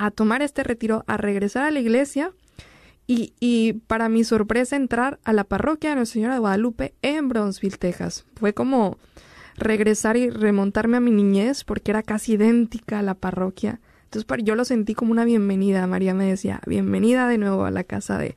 a 0.00 0.10
tomar 0.10 0.40
este 0.40 0.64
retiro, 0.64 1.04
a 1.06 1.18
regresar 1.18 1.62
a 1.62 1.70
la 1.70 1.78
iglesia 1.78 2.32
y, 3.06 3.34
y 3.38 3.74
para 3.86 4.08
mi 4.08 4.24
sorpresa 4.24 4.74
entrar 4.74 5.20
a 5.24 5.34
la 5.34 5.44
parroquia 5.44 5.90
de 5.90 5.96
Nuestra 5.96 6.14
Señora 6.14 6.34
de 6.34 6.40
Guadalupe 6.40 6.94
en 7.02 7.28
Brownsville, 7.28 7.76
Texas. 7.76 8.24
Fue 8.34 8.54
como 8.54 8.96
regresar 9.56 10.16
y 10.16 10.30
remontarme 10.30 10.96
a 10.96 11.00
mi 11.00 11.10
niñez 11.10 11.64
porque 11.64 11.90
era 11.90 12.02
casi 12.02 12.32
idéntica 12.32 13.00
a 13.00 13.02
la 13.02 13.12
parroquia. 13.12 13.78
Entonces 14.04 14.26
yo 14.42 14.54
lo 14.54 14.64
sentí 14.64 14.94
como 14.94 15.12
una 15.12 15.26
bienvenida. 15.26 15.86
María 15.86 16.14
me 16.14 16.24
decía, 16.24 16.62
bienvenida 16.66 17.28
de 17.28 17.36
nuevo 17.36 17.66
a 17.66 17.70
la 17.70 17.84
casa 17.84 18.16
de, 18.16 18.36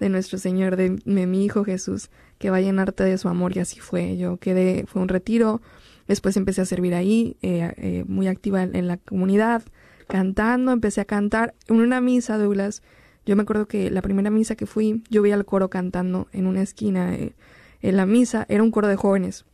de 0.00 0.10
nuestro 0.10 0.36
Señor, 0.36 0.76
de, 0.76 1.00
mi 1.06 1.42
Hijo 1.46 1.64
Jesús, 1.64 2.10
que 2.38 2.50
va 2.50 2.58
a 2.58 2.60
llenarte 2.60 3.04
de 3.04 3.16
su 3.16 3.28
amor. 3.28 3.56
Y 3.56 3.60
así 3.60 3.80
fue. 3.80 4.18
Yo 4.18 4.36
quedé, 4.36 4.84
fue 4.86 5.00
un 5.00 5.08
retiro. 5.08 5.62
Después 6.08 6.36
empecé 6.36 6.60
a 6.60 6.66
servir 6.66 6.94
ahí, 6.94 7.38
eh, 7.40 7.72
eh, 7.78 8.04
muy 8.06 8.28
activa 8.28 8.64
en 8.64 8.86
la 8.86 8.98
comunidad, 8.98 9.62
cantando, 10.10 10.72
empecé 10.72 11.00
a 11.00 11.04
cantar. 11.04 11.54
En 11.68 11.76
una 11.80 12.00
misa, 12.00 12.36
Douglas, 12.38 12.82
yo 13.26 13.36
me 13.36 13.42
acuerdo 13.42 13.66
que 13.66 13.90
la 13.90 14.02
primera 14.02 14.30
misa 14.30 14.54
que 14.56 14.66
fui, 14.66 15.02
yo 15.10 15.22
vi 15.22 15.30
al 15.32 15.44
coro 15.44 15.70
cantando 15.70 16.28
en 16.32 16.46
una 16.46 16.62
esquina. 16.62 17.14
eh, 17.14 17.34
en 17.82 17.96
la 17.96 18.04
misa 18.06 18.44
era 18.48 18.62
un 18.62 18.70
coro 18.70 18.88
de 18.88 18.96
jóvenes. 18.96 19.44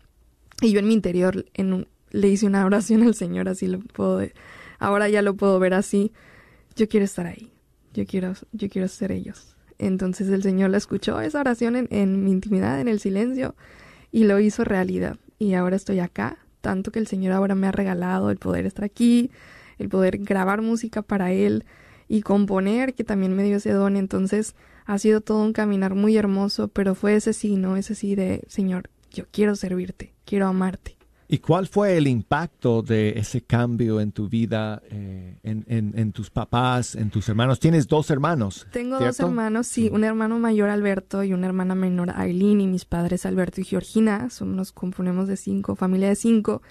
Y 0.61 0.72
yo 0.72 0.80
en 0.80 0.88
mi 0.88 0.94
interior 0.94 1.44
le 2.11 2.28
hice 2.28 2.46
una 2.46 2.64
oración 2.64 3.02
al 3.02 3.14
Señor, 3.14 3.48
así 3.48 3.66
lo 3.68 3.78
puedo, 3.80 4.18
de- 4.18 4.32
ahora 4.78 5.09
ya 5.09 5.22
lo 5.22 5.34
puedo 5.34 5.59
ver 5.59 5.74
así. 5.74 6.12
Yo 6.74 6.88
quiero 6.88 7.04
estar 7.04 7.26
ahí. 7.26 7.52
Yo 7.94 8.04
quiero, 8.07 8.34
yo 8.52 8.68
quiero 8.68 8.88
ser 8.88 9.12
ellos. 9.12 9.57
Entonces 9.78 10.28
el 10.28 10.42
Señor 10.42 10.70
la 10.70 10.78
escuchó 10.78 11.20
esa 11.20 11.40
oración 11.40 11.76
en, 11.76 11.88
en 11.90 12.24
mi 12.24 12.30
intimidad, 12.32 12.80
en 12.80 12.88
el 12.88 12.98
silencio, 13.00 13.54
y 14.12 14.24
lo 14.24 14.40
hizo 14.40 14.64
realidad. 14.64 15.16
Y 15.38 15.54
ahora 15.54 15.76
estoy 15.76 16.00
acá, 16.00 16.38
tanto 16.62 16.90
que 16.90 16.98
el 16.98 17.07
Señor 17.07 17.32
ahora 17.32 17.54
me 17.54 17.66
ha 17.66 17.72
regalado 17.72 18.30
el 18.30 18.38
poder 18.38 18.64
estar 18.66 18.84
aquí, 18.84 19.30
el 19.78 19.88
poder 19.88 20.18
grabar 20.18 20.62
música 20.62 21.02
para 21.02 21.32
Él 21.32 21.64
y 22.08 22.22
componer, 22.22 22.94
que 22.94 23.04
también 23.04 23.34
me 23.34 23.42
dio 23.44 23.56
ese 23.56 23.72
don. 23.72 23.96
Entonces 23.96 24.54
ha 24.84 24.98
sido 24.98 25.20
todo 25.20 25.42
un 25.42 25.52
caminar 25.52 25.94
muy 25.94 26.16
hermoso, 26.16 26.68
pero 26.68 26.94
fue 26.94 27.16
ese 27.16 27.32
sí, 27.32 27.56
¿no? 27.56 27.76
Ese 27.76 27.94
sí 27.94 28.14
de, 28.14 28.42
Señor, 28.48 28.90
yo 29.12 29.24
quiero 29.30 29.56
servirte, 29.56 30.12
quiero 30.24 30.46
amarte. 30.46 30.96
¿Y 31.28 31.38
cuál 31.38 31.66
fue 31.66 31.96
el 31.96 32.06
impacto 32.06 32.82
de 32.82 33.14
ese 33.18 33.40
cambio 33.40 34.00
en 34.00 34.12
tu 34.12 34.28
vida, 34.28 34.80
eh, 34.92 35.38
en, 35.42 35.64
en- 35.66 35.92
en 35.98 36.12
tus 36.12 36.30
papás, 36.30 36.94
en 36.94 37.10
tus 37.10 37.28
hermanos? 37.28 37.58
Tienes 37.58 37.88
dos 37.88 38.10
hermanos. 38.10 38.64
Tengo 38.70 39.00
dos 39.00 39.18
hermanos, 39.18 39.66
sí, 39.66 39.90
un 39.92 40.04
hermano 40.04 40.38
mayor 40.38 40.68
Alberto 40.68 41.24
y 41.24 41.32
una 41.32 41.48
hermana 41.48 41.74
menor 41.74 42.10
Aileen 42.14 42.60
y 42.60 42.68
mis 42.68 42.84
padres 42.84 43.26
Alberto 43.26 43.60
y 43.60 43.64
Georgina, 43.64 44.30
somos, 44.30 44.54
nos 44.54 44.70
componemos 44.72 45.26
de 45.26 45.36
cinco, 45.36 45.74
familia 45.74 46.10
de 46.10 46.14
cinco. 46.14 46.62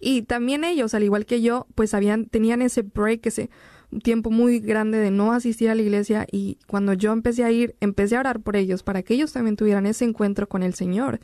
Y 0.00 0.22
también 0.22 0.64
ellos, 0.64 0.94
al 0.94 1.04
igual 1.04 1.26
que 1.26 1.42
yo, 1.42 1.66
pues 1.74 1.92
habían, 1.94 2.24
tenían 2.24 2.62
ese 2.62 2.82
break, 2.82 3.26
ese 3.26 3.50
tiempo 4.02 4.30
muy 4.30 4.60
grande 4.60 4.98
de 4.98 5.10
no 5.10 5.32
asistir 5.32 5.68
a 5.68 5.74
la 5.74 5.82
iglesia 5.82 6.26
y 6.30 6.58
cuando 6.66 6.92
yo 6.94 7.12
empecé 7.12 7.44
a 7.44 7.50
ir, 7.50 7.74
empecé 7.80 8.16
a 8.16 8.20
orar 8.20 8.40
por 8.40 8.56
ellos 8.56 8.82
para 8.82 9.02
que 9.02 9.14
ellos 9.14 9.32
también 9.32 9.56
tuvieran 9.56 9.84
ese 9.84 10.04
encuentro 10.04 10.48
con 10.48 10.62
el 10.62 10.74
Señor. 10.74 11.20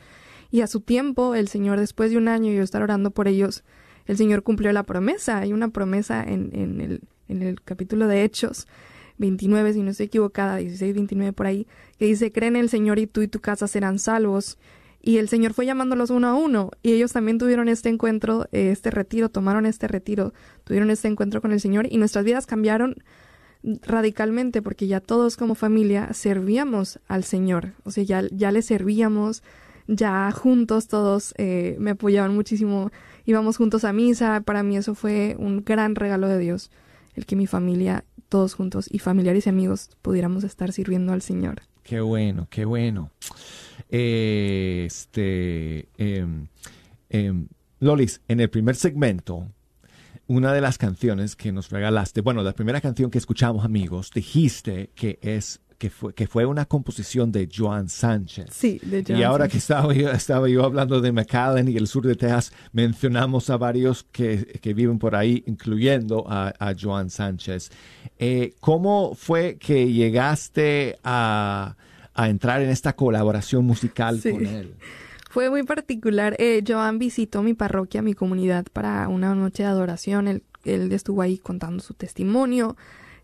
Y 0.51 0.61
a 0.61 0.67
su 0.67 0.81
tiempo, 0.81 1.35
el 1.35 1.49
Señor, 1.49 1.81
después 1.81 2.11
de 2.11 2.19
un 2.19 2.29
año 2.29 2.53
yo 2.53 2.63
estar 2.63 2.83
orando 2.83 3.11
por 3.11 3.29
ellos, 3.29 3.65
el 4.07 4.17
Señor 4.17 4.43
cumplió 4.43 4.73
la 4.73 4.83
promesa. 4.83 5.39
Hay 5.39 5.53
una 5.53 5.69
promesa 5.69 6.23
en, 6.23 6.51
en, 6.53 6.81
el, 6.81 7.01
en 7.29 7.43
el 7.43 7.61
capítulo 7.63 8.07
de 8.07 8.25
Hechos 8.25 8.67
29, 9.19 9.73
si 9.73 9.83
no 9.83 9.91
estoy 9.91 10.07
equivocada, 10.07 10.57
16, 10.57 10.95
29 10.95 11.33
por 11.33 11.47
ahí, 11.47 11.67
que 11.99 12.07
dice, 12.07 12.33
cree 12.33 12.49
en 12.49 12.57
el 12.57 12.69
Señor 12.69 12.99
y 12.99 13.07
tú 13.07 13.23
y 13.23 13.29
tu 13.29 13.41
casa 13.41 13.67
serán 13.67 13.99
salvos. 13.99 14.59
Y 15.07 15.19
el 15.19 15.29
Señor 15.29 15.55
fue 15.55 15.67
llamándolos 15.67 16.11
uno 16.11 16.27
a 16.27 16.35
uno 16.35 16.73
y 16.83 16.91
ellos 16.91 17.13
también 17.13 17.39
tuvieron 17.39 17.69
este 17.69 17.89
encuentro, 17.89 18.47
este 18.51 18.91
retiro, 18.91 19.29
tomaron 19.29 19.65
este 19.65 19.87
retiro, 19.87 20.33
tuvieron 20.65 20.91
este 20.91 21.07
encuentro 21.07 21.41
con 21.41 21.53
el 21.53 21.61
Señor 21.61 21.87
y 21.89 21.97
nuestras 21.97 22.25
vidas 22.25 22.45
cambiaron 22.45 22.97
radicalmente 23.63 24.63
porque 24.63 24.89
ya 24.89 24.99
todos 24.99 25.37
como 25.37 25.55
familia 25.55 26.13
servíamos 26.13 26.99
al 27.07 27.23
Señor, 27.23 27.75
o 27.85 27.93
sea, 27.93 28.03
ya, 28.03 28.25
ya 28.33 28.51
le 28.51 28.63
servíamos, 28.63 29.45
ya 29.87 30.29
juntos 30.33 30.89
todos 30.89 31.35
eh, 31.39 31.77
me 31.79 31.93
apoyaban 31.93 32.35
muchísimo, 32.35 32.91
íbamos 33.27 33.59
juntos 33.59 33.85
a 33.85 33.93
misa, 33.93 34.41
para 34.41 34.65
mí 34.65 34.77
eso 34.77 34.97
fue 34.97 35.37
un 35.39 35.65
gran 35.65 35.95
regalo 35.95 36.27
de 36.27 36.41
Dios, 36.41 36.73
el 37.15 37.27
que 37.27 37.37
mi 37.37 37.47
familia, 37.47 38.05
todos 38.29 38.55
juntos 38.55 38.89
y 38.91 38.99
familiares 38.99 39.47
y 39.47 39.51
amigos 39.51 39.89
pudiéramos 40.03 40.43
estar 40.43 40.73
sirviendo 40.73 41.13
al 41.13 41.23
Señor. 41.23 41.63
Qué 41.87 42.01
bueno, 42.01 42.49
qué 42.51 42.65
bueno. 42.65 43.13
Este, 43.89 45.09
em, 45.97 46.49
em, 47.09 47.47
Lolis, 47.79 48.21
en 48.27 48.41
el 48.41 48.51
primer 48.51 48.75
segmento, 48.75 49.47
una 50.27 50.53
de 50.53 50.61
las 50.61 50.79
canciones 50.79 51.37
que 51.37 51.53
nos 51.53 51.71
regalaste, 51.71 52.23
bueno, 52.23 52.43
la 52.43 52.55
primera 52.55 52.81
canción 52.81 53.09
que 53.09 53.19
escuchamos, 53.19 53.65
amigos, 53.65 54.11
dijiste 54.13 54.91
que 54.97 55.21
es 55.23 55.61
que 55.79 55.91
fue, 55.91 56.15
que 56.15 56.27
fue 56.27 56.47
una 56.47 56.65
composición 56.65 57.31
de 57.33 57.49
Joan 57.55 57.89
Sánchez. 57.89 58.47
Sí, 58.53 58.81
de 58.83 59.01
Y 59.01 59.05
Joan 59.05 59.25
ahora 59.25 59.45
Sánchez. 59.45 59.53
que 59.53 59.59
estaba 59.59 59.95
yo, 59.95 60.11
estaba 60.11 60.49
yo 60.49 60.65
hablando 60.65 61.01
de 61.01 61.13
McAllen 61.13 61.69
y 61.69 61.77
el 61.77 61.87
sur 61.87 62.07
de 62.07 62.15
Texas, 62.15 62.53
mencionamos 62.73 63.51
a 63.51 63.57
varios 63.57 64.05
que, 64.13 64.59
que 64.61 64.73
viven 64.75 64.99
por 64.99 65.15
ahí, 65.15 65.43
incluyendo 65.47 66.25
a, 66.29 66.53
a 66.59 66.75
Joan 66.81 67.11
Sánchez. 67.11 67.71
Eh, 68.19 68.55
¿Cómo 68.61 69.15
fue 69.15 69.57
que 69.59 69.93
llegaste 69.93 70.99
a, 71.05 71.77
a 72.15 72.29
entrar 72.29 72.63
en 72.63 72.71
esta 72.71 72.95
colaboración 72.95 73.65
musical 73.65 74.21
Sí. 74.21 74.31
con 74.31 74.47
él? 74.47 74.75
Fue 75.31 75.51
muy 75.51 75.65
particular. 75.65 76.35
Eh, 76.39 76.65
Joan 76.67 76.99
visitó 76.99 77.43
mi 77.43 77.53
parroquia, 77.53 78.01
mi 78.01 78.15
comunidad, 78.15 78.65
para 78.73 79.07
una 79.09 79.35
noche 79.35 79.65
de 79.65 79.69
adoración. 79.69 80.29
Él, 80.29 80.43
él 80.65 80.91
estuvo 80.93 81.21
ahí 81.21 81.37
contando 81.37 81.83
su 81.83 81.93
testimonio, 81.93 82.75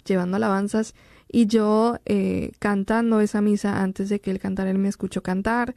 llevando 0.05 0.37
alabanzas. 0.37 0.95
Y 1.35 1.47
yo, 1.47 1.99
eh, 2.05 2.53
cantando 2.59 3.21
esa 3.21 3.41
misa, 3.41 3.83
antes 3.83 4.11
de 4.11 4.21
que 4.21 4.31
él 4.31 4.39
cantara, 4.39 4.71
él 4.71 4.79
me 4.79 4.91
escuchó 4.91 5.23
cantar. 5.23 5.75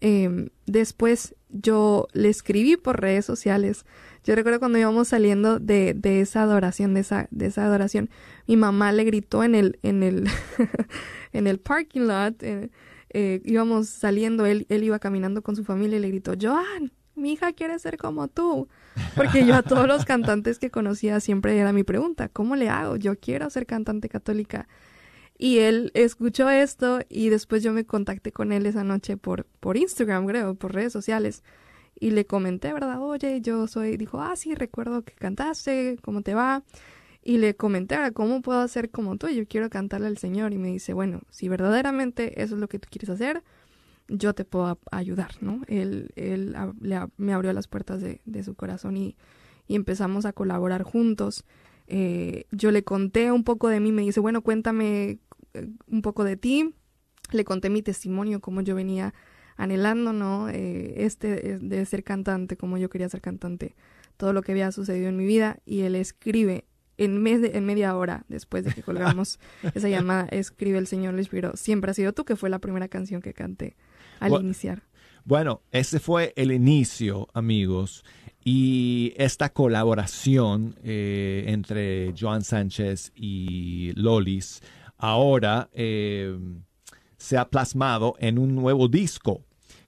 Em, 0.00 0.48
después 0.66 1.36
yo 1.48 2.08
le 2.12 2.28
escribí 2.28 2.76
por 2.76 3.00
redes 3.00 3.24
sociales. 3.24 3.86
Yo 4.24 4.34
recuerdo 4.34 4.58
cuando 4.58 4.78
íbamos 4.78 5.08
saliendo 5.08 5.60
de, 5.60 5.94
de 5.94 6.20
esa 6.20 6.42
adoración, 6.42 6.92
de 6.92 7.00
esa, 7.00 7.28
de 7.30 7.46
esa 7.46 7.64
adoración, 7.64 8.10
mi 8.48 8.56
mamá 8.56 8.90
le 8.90 9.04
gritó 9.04 9.44
en 9.44 9.54
el, 9.54 9.78
en 9.84 10.02
el, 10.02 10.28
en 11.32 11.46
el 11.46 11.60
parking 11.60 12.02
lot, 12.02 12.42
eh, 12.42 12.70
eh, 13.10 13.40
íbamos 13.44 13.88
saliendo, 13.88 14.44
él, 14.44 14.66
él 14.68 14.82
iba 14.82 14.98
caminando 14.98 15.40
con 15.42 15.54
su 15.54 15.64
familia 15.64 15.98
y 15.98 16.00
le 16.00 16.08
gritó, 16.08 16.34
Joan, 16.38 16.92
mi 17.14 17.32
hija 17.32 17.52
quiere 17.52 17.78
ser 17.78 17.96
como 17.96 18.26
tú. 18.26 18.68
Porque 19.14 19.46
yo 19.46 19.54
a 19.54 19.62
todos 19.62 19.86
los 19.86 20.04
cantantes 20.04 20.58
que 20.58 20.70
conocía 20.70 21.20
siempre 21.20 21.56
era 21.56 21.72
mi 21.72 21.84
pregunta, 21.84 22.28
¿cómo 22.28 22.56
le 22.56 22.68
hago? 22.68 22.96
Yo 22.96 23.18
quiero 23.18 23.48
ser 23.50 23.66
cantante 23.66 24.08
católica. 24.08 24.66
Y 25.38 25.58
él 25.58 25.90
escuchó 25.94 26.48
esto 26.48 27.00
y 27.08 27.28
después 27.28 27.62
yo 27.62 27.72
me 27.72 27.84
contacté 27.84 28.32
con 28.32 28.52
él 28.52 28.64
esa 28.66 28.84
noche 28.84 29.16
por, 29.16 29.44
por 29.60 29.76
Instagram, 29.76 30.26
creo, 30.26 30.54
por 30.54 30.74
redes 30.74 30.92
sociales. 30.92 31.42
Y 31.98 32.10
le 32.10 32.26
comenté, 32.26 32.72
¿verdad? 32.72 33.00
Oye, 33.00 33.40
yo 33.40 33.66
soy, 33.66 33.96
dijo, 33.96 34.20
ah, 34.20 34.36
sí, 34.36 34.54
recuerdo 34.54 35.02
que 35.02 35.14
cantaste, 35.14 35.98
¿cómo 36.02 36.22
te 36.22 36.34
va? 36.34 36.62
Y 37.22 37.38
le 37.38 37.54
comenté, 37.56 37.96
¿cómo 38.12 38.40
puedo 38.40 38.60
hacer 38.60 38.90
como 38.90 39.16
tú? 39.16 39.28
Yo 39.28 39.46
quiero 39.46 39.68
cantarle 39.68 40.06
al 40.06 40.18
Señor. 40.18 40.52
Y 40.52 40.58
me 40.58 40.68
dice, 40.68 40.92
bueno, 40.92 41.22
si 41.30 41.48
verdaderamente 41.48 42.42
eso 42.42 42.54
es 42.54 42.60
lo 42.60 42.68
que 42.68 42.78
tú 42.78 42.88
quieres 42.90 43.10
hacer, 43.10 43.42
yo 44.08 44.34
te 44.34 44.44
puedo 44.44 44.78
ayudar, 44.90 45.32
¿no? 45.40 45.62
Él, 45.66 46.12
él 46.16 46.54
me 47.16 47.32
abrió 47.32 47.52
las 47.52 47.66
puertas 47.66 48.00
de, 48.00 48.20
de 48.24 48.44
su 48.44 48.54
corazón 48.54 48.96
y, 48.96 49.16
y, 49.66 49.74
empezamos 49.74 50.24
a 50.24 50.32
colaborar 50.32 50.82
juntos. 50.82 51.44
Eh, 51.88 52.44
yo 52.52 52.70
le 52.70 52.84
conté 52.84 53.32
un 53.32 53.44
poco 53.44 53.68
de 53.68 53.80
mí, 53.80 53.90
me 53.92 54.02
dice, 54.02 54.20
bueno, 54.20 54.42
cuéntame 54.42 55.18
un 55.86 56.02
poco 56.02 56.24
de 56.24 56.36
ti. 56.36 56.74
Le 57.32 57.44
conté 57.44 57.70
mi 57.70 57.82
testimonio, 57.82 58.40
cómo 58.40 58.60
yo 58.60 58.74
venía 58.74 59.14
anhelando, 59.56 60.12
¿no? 60.12 60.48
Eh, 60.48 61.04
este 61.04 61.58
de 61.58 61.86
ser 61.86 62.04
cantante, 62.04 62.56
como 62.56 62.78
yo 62.78 62.88
quería 62.90 63.08
ser 63.08 63.20
cantante, 63.20 63.74
todo 64.16 64.32
lo 64.32 64.42
que 64.42 64.52
había 64.52 64.70
sucedido 64.72 65.08
en 65.08 65.16
mi 65.16 65.26
vida. 65.26 65.58
Y 65.64 65.80
él 65.80 65.94
escribe 65.94 66.66
en, 66.98 67.22
mes 67.22 67.40
de, 67.40 67.56
en 67.56 67.64
media 67.64 67.96
hora 67.96 68.24
después 68.28 68.64
de 68.64 68.72
que 68.72 68.82
colgamos 68.82 69.38
esa 69.74 69.88
llamada, 69.88 70.26
escribe 70.30 70.78
el 70.78 70.86
Señor 70.86 71.14
Luis 71.14 71.28
Piro, 71.28 71.56
siempre 71.56 71.90
ha 71.90 71.94
sido 71.94 72.12
tú, 72.12 72.24
que 72.24 72.36
fue 72.36 72.50
la 72.50 72.58
primera 72.58 72.88
canción 72.88 73.20
que 73.20 73.34
canté 73.34 73.76
al 74.20 74.32
iniciar. 74.40 74.82
Bueno, 75.24 75.62
ese 75.72 75.98
fue 75.98 76.32
el 76.36 76.52
inicio, 76.52 77.28
amigos. 77.34 78.04
Y 78.44 79.12
esta 79.16 79.48
colaboración 79.52 80.76
eh, 80.84 81.46
entre 81.48 82.14
Joan 82.16 82.44
Sánchez 82.44 83.10
y 83.16 83.92
Lolis 83.96 84.62
ahora 84.98 85.68
eh, 85.72 86.38
se 87.16 87.36
ha 87.36 87.48
plasmado 87.48 88.14
en 88.18 88.38
un 88.38 88.54
nuevo 88.54 88.88
disco 88.88 89.42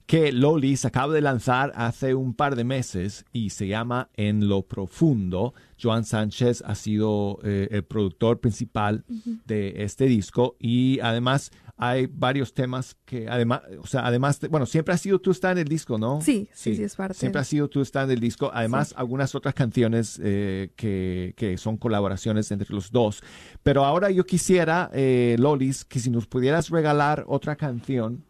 que 0.08 0.32
Lolis 0.32 0.86
acaba 0.86 1.12
de 1.12 1.20
lanzar 1.20 1.70
hace 1.74 2.14
un 2.14 2.32
par 2.32 2.56
de 2.56 2.64
meses 2.64 3.26
y 3.30 3.50
se 3.50 3.68
llama 3.68 4.08
En 4.14 4.48
lo 4.48 4.62
Profundo. 4.62 5.52
Joan 5.78 6.04
Sánchez 6.04 6.62
ha 6.64 6.74
sido 6.76 7.38
eh, 7.44 7.68
el 7.70 7.84
productor 7.84 8.40
principal 8.40 9.04
de 9.44 9.84
este 9.84 10.06
disco 10.06 10.56
y 10.58 10.98
además 11.00 11.50
hay 11.78 12.06
varios 12.06 12.52
temas 12.52 12.96
que 13.04 13.28
además, 13.28 13.62
o 13.80 13.86
sea, 13.86 14.04
además, 14.04 14.40
bueno, 14.50 14.66
siempre 14.66 14.92
ha 14.92 14.98
sido 14.98 15.20
tú 15.20 15.30
está 15.30 15.52
en 15.52 15.58
el 15.58 15.68
disco, 15.68 15.96
¿no? 15.96 16.20
Sí, 16.20 16.48
sí, 16.52 16.74
sí, 16.74 16.82
es 16.82 16.96
parte. 16.96 17.14
Siempre 17.14 17.40
ha 17.40 17.44
sido 17.44 17.68
tú 17.68 17.80
está 17.80 18.02
en 18.02 18.10
el 18.10 18.20
disco. 18.20 18.50
Además, 18.52 18.92
algunas 18.96 19.34
otras 19.36 19.54
canciones 19.54 20.20
eh, 20.22 20.72
que, 20.74 21.34
que, 21.36 21.56
son 21.56 21.76
colaboraciones 21.76 22.50
entre 22.50 22.74
los 22.74 22.90
dos. 22.90 23.22
Pero 23.62 23.84
ahora 23.84 24.10
yo 24.10 24.26
quisiera, 24.26 24.90
eh, 24.92 25.36
Lolis, 25.38 25.84
que 25.84 26.00
si 26.00 26.10
nos 26.10 26.26
pudieras 26.26 26.68
regalar 26.68 27.24
otra 27.28 27.54
canción 27.54 28.24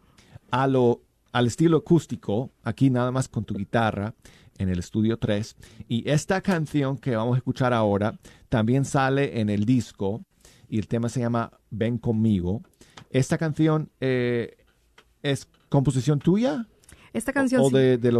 a 0.51 0.67
lo 0.67 1.01
al 1.31 1.47
estilo 1.47 1.77
acústico, 1.77 2.51
aquí 2.63 2.89
nada 2.89 3.11
más 3.11 3.27
con 3.27 3.45
tu 3.45 3.53
guitarra 3.55 4.15
en 4.57 4.69
el 4.69 4.79
estudio 4.79 5.17
3. 5.17 5.55
Y 5.87 6.09
esta 6.09 6.41
canción 6.41 6.97
que 6.97 7.15
vamos 7.15 7.35
a 7.35 7.37
escuchar 7.37 7.73
ahora 7.73 8.19
también 8.49 8.85
sale 8.85 9.39
en 9.39 9.49
el 9.49 9.65
disco 9.65 10.23
y 10.69 10.77
el 10.77 10.87
tema 10.87 11.09
se 11.09 11.19
llama 11.19 11.51
Ven 11.71 11.97
conmigo. 11.97 12.61
Esta 13.09 13.37
canción 13.37 13.89
eh, 13.99 14.57
es 15.23 15.47
composición 15.69 16.19
tuya. 16.19 16.67
Esta 17.13 17.33
canción 17.33 17.61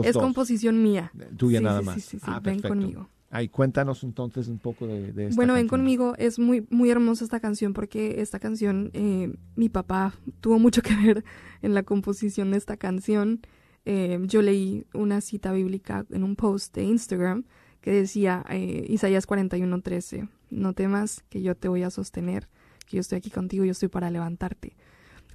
es 0.04 0.18
composición 0.18 0.82
mía. 0.82 1.12
Tuya 1.38 1.62
nada 1.62 1.82
más. 1.82 2.04
Sí, 2.04 2.18
ah, 2.24 2.40
Ven 2.40 2.62
conmigo. 2.62 3.10
Ay, 3.32 3.48
cuéntanos 3.48 4.04
entonces 4.04 4.48
un 4.48 4.58
poco 4.58 4.88
de, 4.88 5.12
de 5.12 5.26
esta 5.26 5.36
Bueno, 5.36 5.54
ven 5.54 5.68
conmigo, 5.68 6.16
es 6.18 6.40
muy, 6.40 6.66
muy 6.72 6.90
hermosa 6.90 7.24
esta 7.24 7.40
canción 7.40 7.74
porque 7.74 8.22
esta 8.22 8.40
canción, 8.40 8.90
eh, 8.94 9.32
mi 9.56 9.70
papá 9.70 10.16
tuvo 10.42 10.58
mucho 10.58 10.82
que 10.82 10.96
ver 10.96 11.24
en 11.62 11.76
la 11.76 11.84
composición 11.84 12.52
de 12.52 12.58
esta 12.58 12.78
canción. 12.78 13.42
Eh, 13.86 14.20
yo 14.24 14.42
leí 14.42 14.86
una 14.94 15.22
cita 15.22 15.52
bíblica 15.52 16.06
en 16.10 16.24
un 16.24 16.36
post 16.36 16.76
de 16.76 16.84
Instagram 16.84 17.46
que 17.82 17.92
decía 17.92 18.44
eh, 18.50 18.86
Isaías 18.90 19.28
41:13, 19.28 20.28
no 20.50 20.74
temas 20.74 21.24
que 21.30 21.42
yo 21.42 21.56
te 21.56 21.68
voy 21.68 21.84
a 21.84 21.92
sostener, 21.92 22.50
que 22.90 22.98
yo 22.98 23.02
estoy 23.02 23.20
aquí 23.20 23.30
contigo, 23.30 23.64
yo 23.64 23.72
estoy 23.72 23.88
para 23.88 24.10
levantarte. 24.10 24.76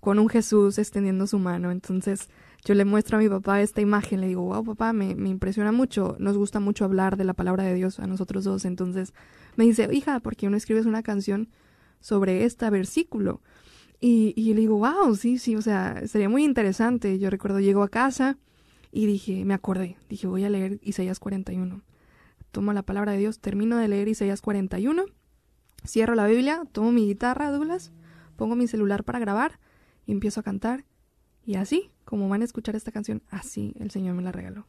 Con 0.01 0.19
un 0.19 0.29
Jesús 0.29 0.79
extendiendo 0.79 1.27
su 1.27 1.39
mano, 1.39 1.71
entonces 1.71 2.29
yo 2.65 2.75
le 2.75 2.85
muestro 2.85 3.17
a 3.17 3.21
mi 3.21 3.29
papá 3.29 3.63
esta 3.63 3.81
imagen, 3.81 4.21
le 4.21 4.27
digo, 4.27 4.43
wow, 4.43 4.65
papá, 4.65 4.93
me, 4.93 5.15
me, 5.15 5.31
impresiona 5.31 5.73
mucho, 5.73 6.17
nos 6.19 6.37
gusta 6.37 6.61
mucho 6.61 6.85
hablar 6.85 7.17
de 7.17 7.25
la 7.25 7.33
palabra 7.33 7.65
de 7.65 7.75
Dios 7.75 8.01
a 8.01 8.07
nosotros 8.07 8.45
dos. 8.45 8.67
Entonces 8.67 9.15
me 9.57 9.65
dice, 9.65 9.89
hija, 9.93 10.21
¿por 10.21 10.37
qué 10.37 10.51
no 10.51 10.57
escribes 10.57 10.85
una 10.85 11.03
canción 11.03 11.49
sobre 12.01 12.45
este 12.45 12.69
versículo? 12.69 13.41
Y, 14.01 14.35
y 14.37 14.53
le 14.53 14.61
digo, 14.61 14.77
wow, 14.79 15.15
sí, 15.15 15.39
sí, 15.39 15.57
o 15.57 15.63
sea, 15.63 16.07
sería 16.07 16.29
muy 16.29 16.45
interesante. 16.45 17.19
Yo 17.19 17.31
recuerdo, 17.31 17.61
llego 17.61 17.83
a 17.83 17.89
casa 17.89 18.37
y 18.93 19.07
dije, 19.07 19.45
me 19.45 19.55
acordé, 19.55 19.97
dije, 20.09 20.27
voy 20.27 20.45
a 20.45 20.51
leer 20.51 20.79
Isaías 20.83 21.19
41. 21.19 21.83
Tomo 22.51 22.73
la 22.73 22.83
palabra 22.83 23.13
de 23.13 23.19
Dios, 23.19 23.41
termino 23.41 23.77
de 23.77 23.89
leer 23.89 24.09
Isaías 24.09 24.41
41, 24.41 25.07
cierro 25.87 26.15
la 26.15 26.27
Biblia, 26.27 26.65
tomo 26.73 26.93
mi 26.93 27.07
guitarra, 27.07 27.51
Douglas, 27.51 27.93
pongo 28.37 28.57
mi 28.57 28.67
celular 28.67 29.05
para 29.05 29.19
grabar 29.19 29.59
y 30.07 30.13
empiezo 30.13 30.41
a 30.41 30.43
cantar. 30.43 30.85
Y 31.45 31.57
así, 31.57 31.91
como 32.05 32.29
van 32.29 32.43
a 32.43 32.45
escuchar 32.45 32.75
esta 32.75 32.93
canción, 32.93 33.23
así 33.29 33.75
el 33.79 33.91
Señor 33.91 34.15
me 34.15 34.23
la 34.23 34.33
regaló. 34.33 34.67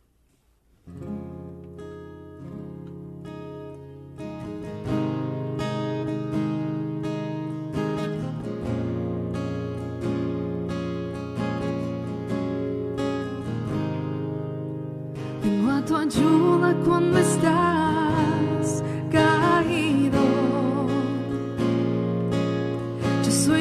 Vengo 15.44 15.72
a 15.72 15.86
tu 15.86 15.96
ayuda 15.96 16.76
cuando 16.84 17.18
estás 17.20 17.85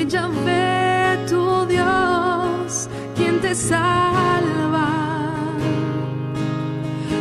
soy 0.04 0.10
Yahvé, 0.10 1.26
tu 1.28 1.66
Dios 1.66 2.88
te 3.40 3.54
salva. 3.54 4.88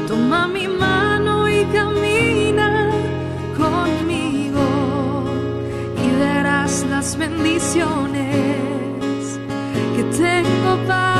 Toma 0.08 0.48
mi 0.48 0.68
mano 0.68 1.50
y 1.50 1.66
camina 1.66 2.92
conmigo 3.58 4.66
y 6.04 6.20
verás 6.20 6.86
las 6.90 7.18
bendiciones 7.18 9.40
que 9.96 10.04
tengo 10.04 10.78
para 10.88 11.13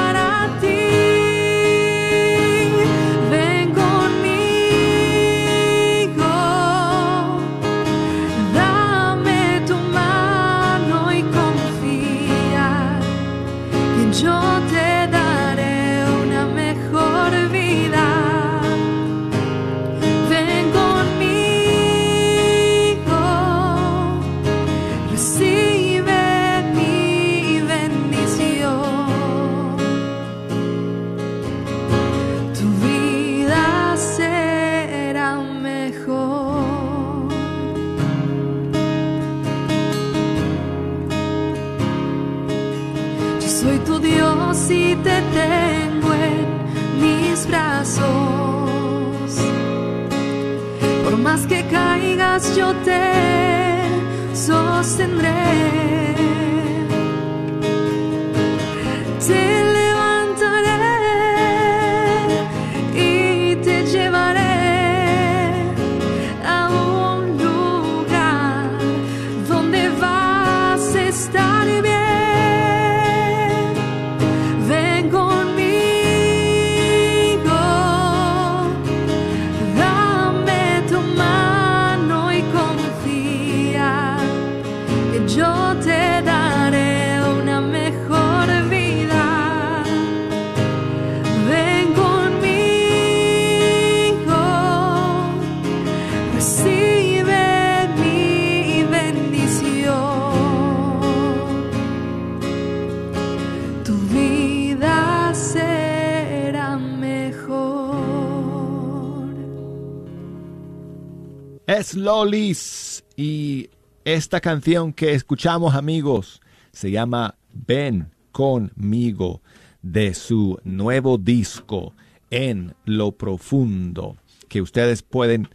Lolis 112.04 113.06
y 113.16 113.70
esta 114.04 114.42
canción 114.42 114.92
que 114.92 115.14
escuchamos 115.14 115.74
amigos 115.74 116.42
se 116.74 116.92
llama 116.92 117.38
Ven 117.54 118.12
conmigo 118.34 119.42
de 119.82 120.14
su 120.14 120.60
nuevo 120.66 121.18
disco 121.18 121.94
En 122.30 122.76
lo 122.84 123.14
profundo 123.14 124.18
que 124.50 124.62
ustedes 124.62 125.02
pueden 125.02 125.48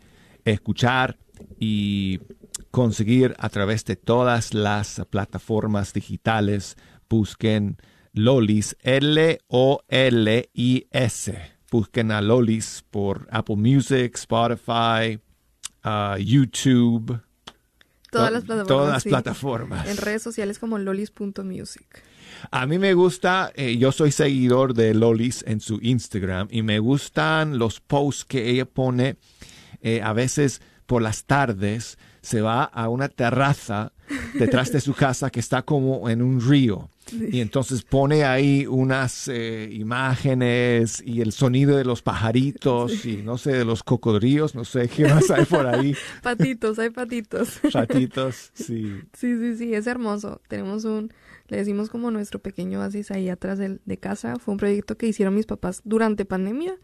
escuchar 0.47 1.19
y 1.61 2.21
conseguir 2.71 3.35
a 3.39 3.51
través 3.51 3.85
de 3.85 3.97
todas 3.97 4.55
las 4.55 5.03
plataformas 5.11 5.93
digitales. 5.93 6.79
Busquen 7.11 7.77
Lolis, 8.15 8.75
L-O-L-I-S. 8.81 9.49
Busquen 11.71 12.11
a 12.11 12.23
Lolis 12.23 12.87
por 12.91 13.29
Apple 13.31 13.57
Music, 13.57 14.15
Spotify, 14.15 15.21
ah, 15.83 16.17
YouTube. 16.19 17.21
Todas 18.11 18.29
To- 18.29 18.33
las 18.33 18.45
plataformas. 18.45 18.67
Todas 18.69 18.93
las 18.93 19.03
sí. 19.03 19.09
plataformas. 19.11 19.89
En 19.89 19.97
redes 19.99 20.23
sociales 20.23 20.59
como 20.59 20.79
lolis.music. 20.79 22.03
A 22.51 22.67
mí 22.67 22.79
me 22.79 22.95
gusta, 22.95 23.53
eh, 23.55 23.77
yo 23.79 23.91
soy 23.93 24.13
seguidor 24.13 24.75
de 24.75 24.95
Lolis 24.95 25.45
en 25.47 25.61
su 25.61 25.79
Instagram 25.83 26.49
y 26.51 26.63
me 26.63 26.79
gustan 26.79 27.59
los 27.59 27.81
posts 27.81 28.25
que 28.25 28.49
ella 28.51 28.65
pone 28.65 29.17
eh, 29.83 30.01
a 30.03 30.13
veces 30.13 30.61
por 30.87 31.03
las 31.03 31.25
tardes. 31.25 31.99
Se 32.23 32.41
va 32.41 32.65
a 32.65 32.89
una 32.89 33.09
terraza 33.09 33.93
detrás 34.35 34.73
de 34.73 34.81
su 34.81 34.95
casa 35.05 35.31
que 35.31 35.41
está 35.41 35.63
como 35.63 36.09
en 36.09 36.23
un 36.23 36.41
río. 36.41 36.91
Y 37.13 37.41
entonces 37.41 37.83
pone 37.83 38.25
ahí 38.25 38.67
unas 38.67 39.29
eh, 39.29 39.69
imágenes 39.73 41.03
y 41.05 41.21
el 41.21 41.33
sonido 41.33 41.77
de 41.77 41.85
los 41.85 42.03
pajaritos 42.03 43.05
y 43.05 43.19
no 43.19 43.39
sé, 43.39 43.53
de 43.53 43.65
los 43.65 43.83
cocodrilos, 43.83 44.55
no 44.55 44.65
sé 44.65 44.89
qué 44.89 45.05
más 45.07 45.31
hay 45.31 45.45
por 45.45 45.67
ahí. 45.67 45.95
Patitos, 46.23 46.79
hay 46.79 46.91
patitos. 46.91 47.61
Ratitos, 47.73 48.51
sí. 48.55 49.01
Sí, 49.17 49.37
sí, 49.39 49.57
sí, 49.57 49.75
es 49.75 49.87
hermoso. 49.87 50.41
Tenemos 50.49 50.85
un, 50.85 51.13
le 51.49 51.57
decimos 51.59 51.89
como 51.91 52.11
nuestro 52.11 52.41
pequeño 52.41 52.81
oasis 52.81 53.11
ahí 53.11 53.29
atrás 53.29 53.59
del- 53.59 53.81
de, 53.85 53.97
casa. 53.99 54.37
Fue 54.39 54.53
un 54.53 54.59
proyecto 54.59 54.97
que 54.97 55.07
hicieron 55.07 55.35
mis 55.35 55.47
papás 55.47 55.81
durante 55.85 56.25
pandemia. 56.25 56.75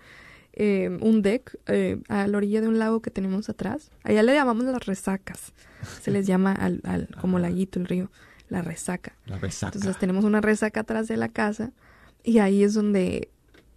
eh, 0.57 0.97
un 1.01 1.21
deck 1.23 1.59
eh, 1.67 1.99
a 2.09 2.29
la 2.29 2.37
orilla 2.37 2.61
de 2.61 2.69
un 2.69 2.79
lago 2.79 3.03
que 3.03 3.11
tenemos 3.11 3.49
atrás. 3.49 3.91
Allá 4.05 4.23
le 4.23 4.35
llamamos 4.35 4.65
las 4.67 4.87
resacas. 4.87 5.53
Se 6.01 6.11
les 6.13 6.27
llama 6.29 6.53
al, 6.53 6.81
al 6.85 7.09
como 7.21 7.39
laguito, 7.41 7.81
el 7.81 7.87
río, 7.87 8.11
la 8.49 8.63
resaca. 8.63 9.17
La 9.27 9.39
resaca. 9.39 9.77
Entonces 9.77 9.99
tenemos 9.99 10.25
una 10.25 10.41
resaca 10.41 10.81
atrás 10.81 11.09
de 11.09 11.17
la 11.17 11.29
casa 11.29 11.73
y 12.23 12.39
ahí 12.39 12.63
es 12.63 12.75
donde 12.75 13.31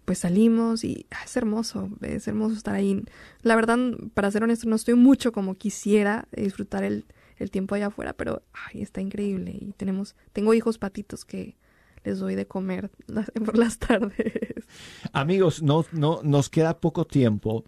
pues 0.04 0.20
salimos 0.20 0.84
y 0.84 1.06
ah, 1.10 1.18
es 1.24 1.36
hermoso, 1.36 1.90
es 2.00 2.26
hermoso 2.28 2.54
estar 2.56 2.74
ahí. 2.74 3.04
La 3.42 3.56
verdad, 3.56 3.78
para 4.14 4.30
ser 4.30 4.42
honesto, 4.42 4.68
no 4.68 4.76
estoy 4.76 4.94
mucho 4.94 5.32
como 5.32 5.54
quisiera 5.54 6.28
disfrutar 6.34 6.82
el, 6.82 7.04
el 7.36 7.50
tiempo 7.50 7.74
allá 7.74 7.88
afuera, 7.88 8.14
pero 8.14 8.42
ay, 8.72 8.80
está 8.80 9.00
increíble 9.02 9.50
y 9.52 9.72
tenemos, 9.76 10.16
tengo 10.32 10.54
hijos 10.54 10.78
patitos 10.78 11.26
que 11.26 11.56
les 12.04 12.20
doy 12.20 12.36
de 12.36 12.46
comer 12.46 12.90
las- 13.06 13.30
por 13.44 13.58
las 13.58 13.78
tardes. 13.78 14.64
Amigos, 15.12 15.62
no, 15.62 15.84
no, 15.92 16.20
nos 16.22 16.48
queda 16.48 16.78
poco 16.80 17.06
tiempo. 17.06 17.64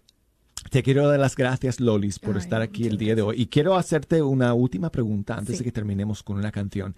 Te 0.69 0.83
quiero 0.83 1.07
dar 1.07 1.19
las 1.19 1.35
gracias, 1.35 1.79
Lolis, 1.79 2.19
por 2.19 2.35
Ay, 2.35 2.41
estar 2.41 2.61
aquí 2.61 2.85
el 2.87 2.97
día 2.97 3.15
de 3.15 3.21
hoy. 3.21 3.41
Y 3.41 3.47
quiero 3.47 3.75
hacerte 3.75 4.21
una 4.21 4.53
última 4.53 4.89
pregunta 4.91 5.35
antes 5.35 5.57
Sí. 5.57 5.63
de 5.63 5.65
que 5.65 5.71
terminemos 5.71 6.23
con 6.23 6.37
una 6.37 6.51
canción. 6.51 6.95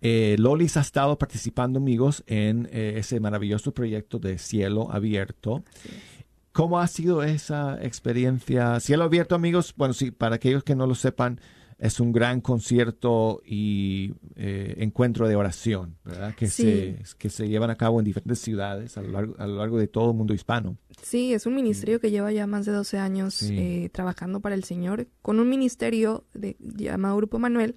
Eh, 0.00 0.36
Lolis 0.38 0.76
ha 0.78 0.80
estado 0.80 1.18
participando, 1.18 1.78
amigos, 1.78 2.22
en 2.26 2.68
eh, 2.72 2.94
ese 2.96 3.20
maravilloso 3.20 3.72
proyecto 3.72 4.18
de 4.18 4.38
Cielo 4.38 4.90
Abierto. 4.90 5.64
¿Cómo 6.52 6.78
ha 6.80 6.86
sido 6.86 7.22
esa 7.22 7.78
experiencia? 7.82 8.80
Cielo 8.80 9.04
Abierto, 9.04 9.34
amigos, 9.34 9.74
bueno, 9.76 9.92
sí, 9.92 10.10
para 10.10 10.36
aquellos 10.36 10.64
que 10.64 10.74
no 10.74 10.86
lo 10.86 10.94
sepan, 10.94 11.40
es 11.80 11.98
un 11.98 12.12
gran 12.12 12.40
concierto 12.42 13.40
y 13.44 14.12
eh, 14.36 14.74
encuentro 14.78 15.26
de 15.26 15.34
oración, 15.34 15.96
¿verdad? 16.04 16.34
Que, 16.34 16.46
Sí. 16.46 16.62
se, 16.62 17.16
que 17.16 17.30
se 17.30 17.48
llevan 17.48 17.70
a 17.70 17.76
cabo 17.76 17.98
en 18.00 18.04
diferentes 18.04 18.38
ciudades 18.38 18.98
a 18.98 19.02
lo 19.02 19.08
largo, 19.10 19.34
a 19.38 19.46
lo 19.46 19.56
largo 19.56 19.78
de 19.78 19.88
todo 19.88 20.10
el 20.10 20.16
mundo 20.16 20.34
hispano. 20.34 20.76
Sí, 21.02 21.32
es 21.32 21.46
un 21.46 21.54
ministerio 21.54 21.98
que 21.98 22.10
lleva 22.10 22.30
ya 22.32 22.46
más 22.46 22.66
de 22.66 22.72
12 22.72 22.98
años 22.98 23.32
Sí. 23.34 23.56
eh, 23.58 23.88
trabajando 23.92 24.40
para 24.40 24.54
el 24.54 24.64
Señor, 24.64 25.08
con 25.22 25.40
un 25.40 25.48
ministerio 25.48 26.24
de, 26.34 26.56
llamado 26.60 27.16
Grupo 27.16 27.38
Manuel, 27.38 27.76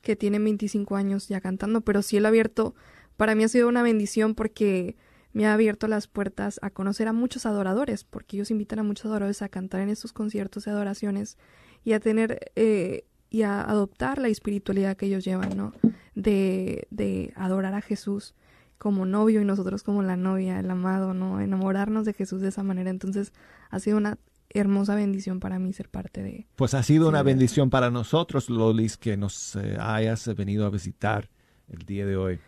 que 0.00 0.16
tiene 0.16 0.38
25 0.38 0.96
años 0.96 1.28
ya 1.28 1.40
cantando, 1.42 1.82
pero 1.82 2.00
Cielo 2.02 2.28
Abierto 2.28 2.74
para 3.18 3.34
mí 3.34 3.44
ha 3.44 3.48
sido 3.48 3.68
una 3.68 3.82
bendición 3.82 4.34
porque 4.34 4.96
me 5.34 5.46
ha 5.46 5.52
abierto 5.52 5.86
las 5.86 6.08
puertas 6.08 6.58
a 6.62 6.70
conocer 6.70 7.08
a 7.08 7.12
muchos 7.12 7.44
adoradores, 7.44 8.04
porque 8.04 8.36
ellos 8.38 8.50
invitan 8.50 8.78
a 8.78 8.82
muchos 8.84 9.06
adoradores 9.06 9.42
a 9.42 9.48
cantar 9.50 9.80
en 9.82 9.90
estos 9.90 10.12
conciertos 10.14 10.64
de 10.64 10.70
adoraciones 10.70 11.36
y 11.84 11.92
a 11.92 12.00
tener 12.00 12.52
eh, 12.56 13.04
y 13.34 13.42
a 13.42 13.62
adoptar 13.62 14.18
la 14.18 14.28
espiritualidad 14.28 14.96
que 14.96 15.06
ellos 15.06 15.24
llevan, 15.24 15.56
¿no? 15.56 15.72
De, 16.14 16.86
de 16.92 17.32
adorar 17.34 17.74
a 17.74 17.80
Jesús 17.80 18.32
como 18.78 19.06
novio 19.06 19.40
y 19.40 19.44
nosotros 19.44 19.82
como 19.82 20.04
la 20.04 20.16
novia, 20.16 20.60
el 20.60 20.70
amado, 20.70 21.14
¿no? 21.14 21.40
Enamorarnos 21.40 22.04
de 22.04 22.12
Jesús 22.12 22.42
de 22.42 22.50
esa 22.50 22.62
manera. 22.62 22.90
Entonces 22.90 23.32
ha 23.70 23.80
sido 23.80 23.96
una 23.96 24.18
hermosa 24.50 24.94
bendición 24.94 25.40
para 25.40 25.58
mí 25.58 25.72
ser 25.72 25.88
parte 25.88 26.22
de... 26.22 26.46
Pues 26.54 26.74
ha 26.74 26.84
sido 26.84 27.08
una 27.08 27.24
bendición 27.24 27.70
para 27.70 27.90
nosotros, 27.90 28.48
Lolis, 28.48 28.96
que 28.96 29.16
nos 29.16 29.56
eh, 29.56 29.78
hayas 29.80 30.32
venido 30.36 30.64
a 30.64 30.70
visitar 30.70 31.28
el 31.66 31.84
día 31.84 32.06
de 32.06 32.16
hoy 32.16 32.38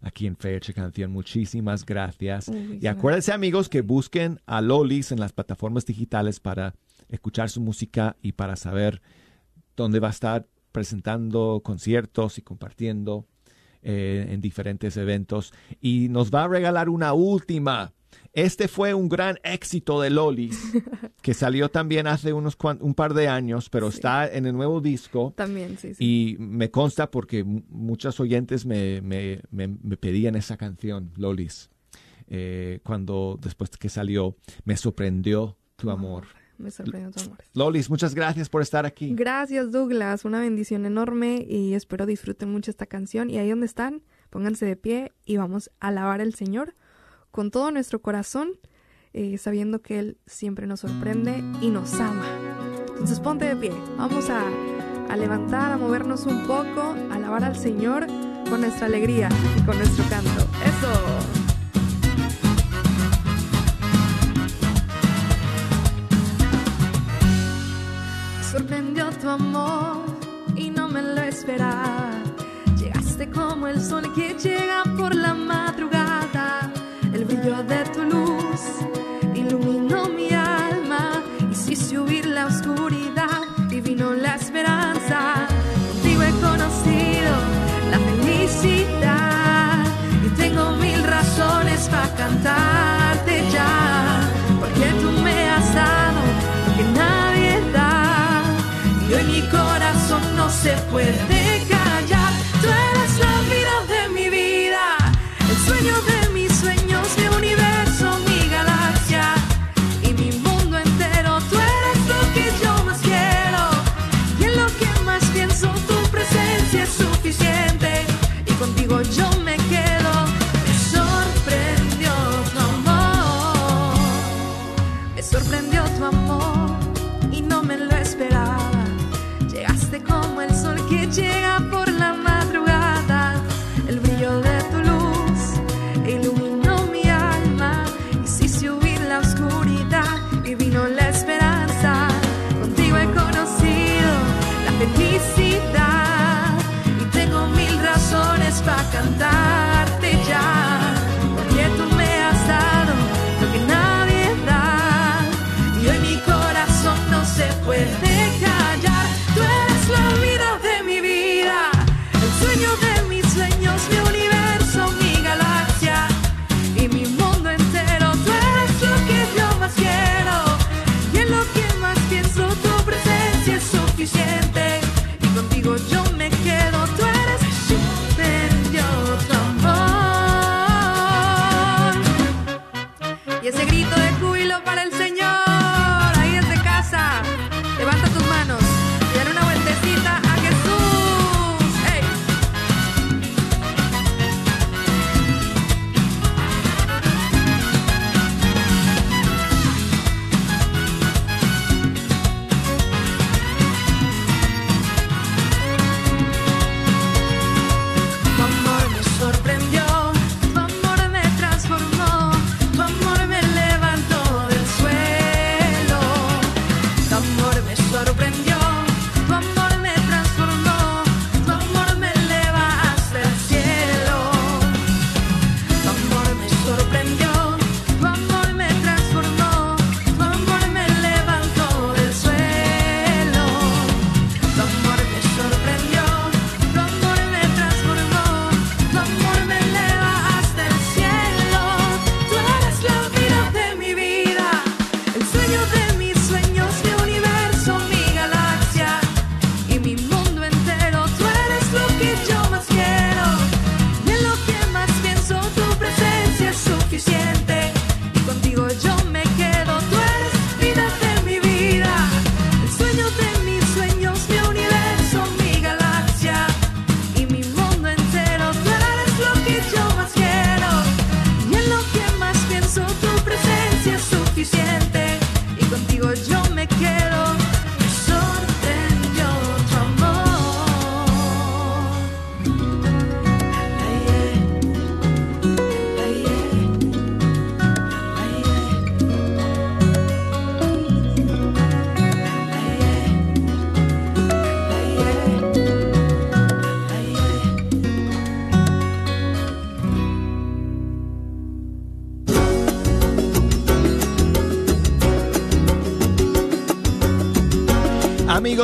aquí 0.00 0.26
en 0.26 0.38
Fecha 0.38 0.72
Canción. 0.72 1.10
Muchísimas 1.10 1.84
gracias. 1.84 2.50
Y 2.80 2.86
acuérdense, 2.86 3.34
amigos, 3.34 3.68
que 3.68 3.82
busquen 3.82 4.40
a 4.46 4.62
Lolis 4.62 5.12
en 5.12 5.20
las 5.20 5.34
plataformas 5.34 5.84
digitales 5.84 6.40
para 6.40 6.72
escuchar 7.10 7.50
su 7.50 7.60
música 7.60 8.16
y 8.22 8.32
para 8.32 8.56
saber 8.56 9.02
dónde 9.76 10.00
va 10.00 10.08
a 10.08 10.12
estar 10.12 10.46
presentando 10.72 11.60
conciertos 11.64 12.38
y 12.38 12.42
compartiendo 12.42 13.26
eh, 13.82 14.26
en 14.30 14.40
diferentes 14.40 14.96
eventos. 14.96 15.52
Y 15.80 16.08
nos 16.10 16.30
va 16.30 16.44
a 16.44 16.48
regalar 16.48 16.88
una 16.88 17.12
última. 17.12 17.92
Este 18.32 18.68
fue 18.68 18.92
un 18.94 19.08
gran 19.08 19.38
éxito 19.42 20.00
de 20.00 20.10
Lolis, 20.10 20.72
que 21.22 21.34
salió 21.34 21.68
también 21.70 22.06
hace 22.06 22.32
unos 22.32 22.56
un 22.80 22.94
par 22.94 23.14
de 23.14 23.28
años, 23.28 23.68
pero 23.70 23.90
Sí. 23.90 23.96
está 23.96 24.32
en 24.32 24.46
el 24.46 24.52
nuevo 24.54 24.80
disco. 24.80 25.32
También, 25.36 25.78
sí, 25.78 25.94
sí. 25.94 26.04
Y 26.04 26.36
me 26.38 26.70
consta 26.70 27.10
porque 27.10 27.42
mu- 27.44 27.62
muchos 27.68 28.20
oyentes 28.20 28.66
me, 28.66 29.00
me- 29.00 29.40
me- 29.50 29.68
me 29.68 29.96
pedían 29.96 30.34
esa 30.36 30.56
canción, 30.56 31.10
Lolis. 31.16 31.70
Eh, 32.28 32.78
cuando 32.84 33.38
después 33.42 33.70
que 33.70 33.88
salió, 33.88 34.36
me 34.64 34.76
sorprendió 34.76 35.56
tu 35.76 35.90
amor. 35.90 36.26
Me 36.60 36.70
sorprendió 36.70 37.10
tu 37.10 37.20
amor. 37.20 37.38
Lolis, 37.54 37.88
muchas 37.88 38.14
gracias 38.14 38.48
por 38.48 38.60
estar 38.62 38.84
aquí. 38.84 39.14
Gracias, 39.14 39.72
Douglas. 39.72 40.24
Una 40.24 40.40
bendición 40.40 40.84
enorme 40.84 41.44
y 41.48 41.74
espero 41.74 42.06
disfruten 42.06 42.52
mucho 42.52 42.70
esta 42.70 42.86
canción. 42.86 43.30
Y 43.30 43.38
ahí 43.38 43.48
donde 43.48 43.66
están, 43.66 44.02
pónganse 44.28 44.66
de 44.66 44.76
pie 44.76 45.12
y 45.24 45.38
vamos 45.38 45.70
a 45.80 45.88
alabar 45.88 46.20
al 46.20 46.34
Señor 46.34 46.74
con 47.30 47.50
todo 47.50 47.70
nuestro 47.70 48.02
corazón, 48.02 48.58
eh, 49.12 49.38
sabiendo 49.38 49.80
que 49.80 49.98
Él 49.98 50.18
siempre 50.26 50.66
nos 50.66 50.80
sorprende 50.80 51.42
y 51.60 51.70
nos 51.70 51.94
ama. 51.94 52.26
Entonces 52.88 53.20
ponte 53.20 53.46
de 53.46 53.56
pie. 53.56 53.72
Vamos 53.96 54.28
a, 54.28 54.42
a 55.08 55.16
levantar, 55.16 55.72
a 55.72 55.78
movernos 55.78 56.26
un 56.26 56.46
poco, 56.46 56.80
a 57.10 57.14
alabar 57.14 57.44
al 57.44 57.56
Señor 57.56 58.06
con 58.50 58.60
nuestra 58.60 58.86
alegría 58.86 59.28
y 59.56 59.62
con 59.62 59.78
nuestro 59.78 60.04
canto. 60.10 60.46
¡Eso! 60.64 61.39
sorprendió 68.50 69.10
tu 69.10 69.28
amor 69.28 69.98
y 70.56 70.70
no 70.70 70.88
me 70.88 71.02
lo 71.02 71.22
esperaba. 71.22 72.10
Llegaste 72.76 73.30
como 73.30 73.68
el 73.68 73.80
sol 73.80 74.12
que 74.14 74.34
llega 74.34 74.82
por 74.98 75.14
la 75.14 75.34
madrugada. 75.34 76.72
El 77.12 77.24
brillo 77.26 77.62
de 77.62 77.84
tu 77.94 78.02
luz 78.02 78.60
iluminó 79.34 80.08
mi 80.08 80.30
alma. 80.30 81.22
Hiciste 81.50 81.98
huir 81.98 82.26
la 82.26 82.46
oscuridad 82.46 83.40
y 83.70 83.80
vino 83.80 84.14
la 84.14 84.34
esperanza. 84.34 85.46
Contigo 85.92 86.22
he 86.22 86.32
conocido 86.40 87.34
la 87.92 87.98
felicidad 87.98 89.84
y 90.26 90.28
tengo 90.30 90.72
mil 90.72 91.02
razones 91.04 91.88
para 91.88 92.14
cantar. 92.16 92.79
se 100.62 100.76
puede. 100.90 101.49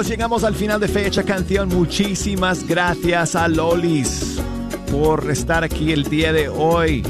llegamos 0.02 0.44
al 0.44 0.54
final 0.54 0.78
de 0.78 0.88
Fecha 0.88 1.22
Canción. 1.22 1.70
Muchísimas 1.70 2.66
gracias 2.66 3.34
a 3.34 3.48
Lolis 3.48 4.38
por 4.90 5.30
estar 5.30 5.64
aquí 5.64 5.90
el 5.90 6.04
día 6.04 6.34
de 6.34 6.50
hoy. 6.50 7.02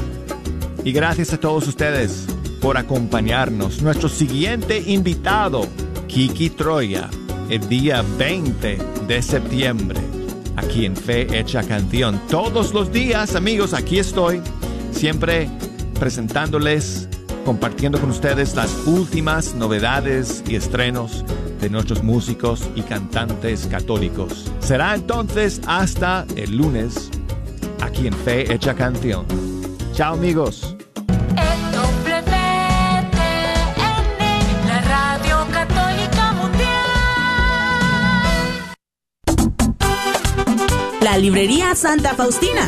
Y 0.85 0.93
gracias 0.93 1.33
a 1.33 1.39
todos 1.39 1.67
ustedes 1.67 2.27
por 2.61 2.77
acompañarnos. 2.77 3.81
Nuestro 3.81 4.07
siguiente 4.07 4.81
invitado, 4.87 5.67
Kiki 6.07 6.49
Troya, 6.51 7.09
el 7.49 7.67
día 7.67 8.05
20 8.17 8.77
de 9.05 9.21
septiembre, 9.21 9.99
aquí 10.55 10.85
en 10.85 10.95
Fe 10.95 11.27
Hecha 11.37 11.63
Canción. 11.63 12.21
Todos 12.29 12.73
los 12.73 12.91
días, 12.93 13.35
amigos, 13.35 13.73
aquí 13.73 13.99
estoy, 13.99 14.41
siempre 14.91 15.49
presentándoles, 15.99 17.09
compartiendo 17.43 17.99
con 17.99 18.11
ustedes 18.11 18.55
las 18.55 18.71
últimas 18.85 19.55
novedades 19.55 20.41
y 20.47 20.55
estrenos 20.55 21.25
de 21.59 21.69
nuestros 21.69 22.03
músicos 22.03 22.69
y 22.75 22.81
cantantes 22.81 23.67
católicos. 23.67 24.51
Será 24.59 24.95
entonces 24.95 25.61
hasta 25.67 26.25
el 26.35 26.57
lunes, 26.57 27.09
aquí 27.81 28.07
en 28.07 28.13
Fe 28.13 28.53
Hecha 28.53 28.73
Canción. 28.75 29.25
Chao 29.93 30.13
amigos. 30.13 30.75
La 41.01 41.17
librería 41.17 41.73
Santa 41.73 42.13
Faustina 42.15 42.67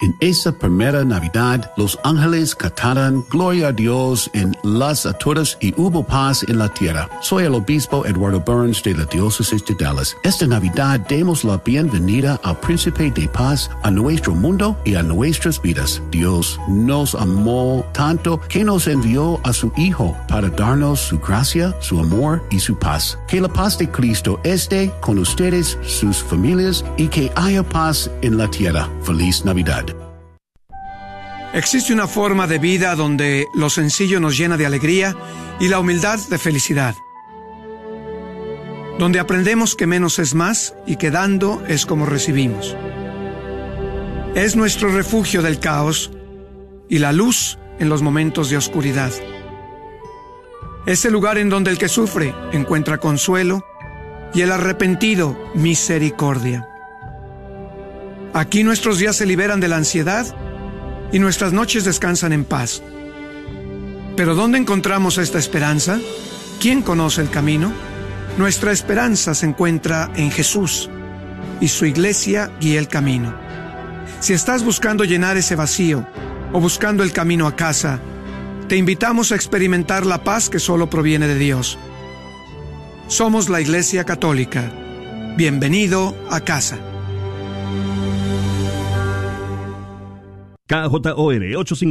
En 0.00 0.12
esa 0.18 0.50
primera 0.50 1.04
Navidad, 1.04 1.70
los 1.76 1.96
ángeles 2.02 2.56
cantaron 2.56 3.24
Gloria 3.30 3.68
a 3.68 3.72
Dios 3.72 4.28
en 4.34 4.52
las 4.64 5.06
alturas 5.06 5.56
y 5.60 5.72
hubo 5.80 6.04
paz 6.04 6.44
en 6.48 6.58
la 6.58 6.68
tierra. 6.68 7.08
Soy 7.22 7.44
el 7.44 7.54
obispo 7.54 8.04
Eduardo 8.04 8.40
Burns 8.40 8.82
de 8.82 8.94
la 8.94 9.04
diócesis 9.04 9.64
de 9.64 9.76
Dallas. 9.76 10.16
Esta 10.24 10.48
Navidad 10.48 10.98
demos 11.08 11.44
la 11.44 11.58
bienvenida 11.58 12.40
al 12.42 12.58
príncipe 12.58 13.12
de 13.12 13.28
paz 13.28 13.70
a 13.84 13.90
nuestro 13.90 14.34
mundo 14.34 14.76
y 14.84 14.96
a 14.96 15.02
nuestras 15.04 15.62
vidas. 15.62 16.02
Dios 16.10 16.58
nos 16.68 17.14
amó 17.14 17.86
tanto 17.92 18.40
que 18.48 18.64
nos 18.64 18.88
envió 18.88 19.40
a 19.44 19.52
su 19.52 19.72
Hijo 19.76 20.16
para 20.26 20.50
darnos 20.50 20.98
su 21.00 21.20
gracia, 21.20 21.72
su 21.80 22.00
amor 22.00 22.42
y 22.50 22.58
su 22.58 22.76
paz. 22.76 23.16
Que 23.28 23.40
la 23.40 23.48
paz 23.48 23.78
de 23.78 23.88
Cristo 23.88 24.40
esté 24.42 24.92
con 25.00 25.18
ustedes, 25.18 25.78
sus 25.82 26.20
familias 26.20 26.84
y 26.96 27.06
que 27.06 27.30
haya 27.36 27.62
paz 27.62 28.10
en 28.22 28.36
la 28.36 28.50
tierra. 28.50 28.88
Feliz 29.02 29.44
Navidad. 29.44 29.83
Existe 31.54 31.92
una 31.92 32.08
forma 32.08 32.48
de 32.48 32.58
vida 32.58 32.96
donde 32.96 33.46
lo 33.54 33.70
sencillo 33.70 34.18
nos 34.18 34.36
llena 34.36 34.56
de 34.56 34.66
alegría 34.66 35.16
y 35.60 35.68
la 35.68 35.78
humildad 35.78 36.18
de 36.28 36.36
felicidad. 36.36 36.96
Donde 38.98 39.20
aprendemos 39.20 39.76
que 39.76 39.86
menos 39.86 40.18
es 40.18 40.34
más 40.34 40.74
y 40.84 40.96
que 40.96 41.12
dando 41.12 41.62
es 41.68 41.86
como 41.86 42.06
recibimos. 42.06 42.76
Es 44.34 44.56
nuestro 44.56 44.88
refugio 44.88 45.42
del 45.42 45.60
caos 45.60 46.10
y 46.88 46.98
la 46.98 47.12
luz 47.12 47.56
en 47.78 47.88
los 47.88 48.02
momentos 48.02 48.50
de 48.50 48.56
oscuridad. 48.56 49.12
Es 50.86 51.04
el 51.04 51.12
lugar 51.12 51.38
en 51.38 51.50
donde 51.50 51.70
el 51.70 51.78
que 51.78 51.88
sufre 51.88 52.34
encuentra 52.52 52.98
consuelo 52.98 53.64
y 54.34 54.40
el 54.40 54.50
arrepentido 54.50 55.38
misericordia. 55.54 56.68
Aquí 58.32 58.64
nuestros 58.64 58.98
días 58.98 59.14
se 59.14 59.24
liberan 59.24 59.60
de 59.60 59.68
la 59.68 59.76
ansiedad 59.76 60.26
y 61.14 61.20
nuestras 61.20 61.52
noches 61.52 61.84
descansan 61.84 62.32
en 62.32 62.44
paz. 62.44 62.82
Pero 64.16 64.34
¿dónde 64.34 64.58
encontramos 64.58 65.16
esta 65.16 65.38
esperanza? 65.38 66.00
¿Quién 66.60 66.82
conoce 66.82 67.20
el 67.20 67.30
camino? 67.30 67.72
Nuestra 68.36 68.72
esperanza 68.72 69.32
se 69.32 69.46
encuentra 69.46 70.10
en 70.16 70.32
Jesús 70.32 70.90
y 71.60 71.68
su 71.68 71.86
iglesia 71.86 72.50
guía 72.60 72.80
el 72.80 72.88
camino. 72.88 73.32
Si 74.18 74.32
estás 74.32 74.64
buscando 74.64 75.04
llenar 75.04 75.36
ese 75.36 75.54
vacío 75.54 76.04
o 76.52 76.58
buscando 76.58 77.04
el 77.04 77.12
camino 77.12 77.46
a 77.46 77.54
casa, 77.54 78.00
te 78.66 78.76
invitamos 78.76 79.30
a 79.30 79.36
experimentar 79.36 80.06
la 80.06 80.24
paz 80.24 80.50
que 80.50 80.58
solo 80.58 80.90
proviene 80.90 81.28
de 81.28 81.38
Dios. 81.38 81.78
Somos 83.06 83.48
la 83.48 83.60
Iglesia 83.60 84.02
Católica. 84.02 84.68
Bienvenido 85.36 86.16
a 86.28 86.40
casa. 86.40 86.93
KJOR 90.74 91.14
850 91.56 91.82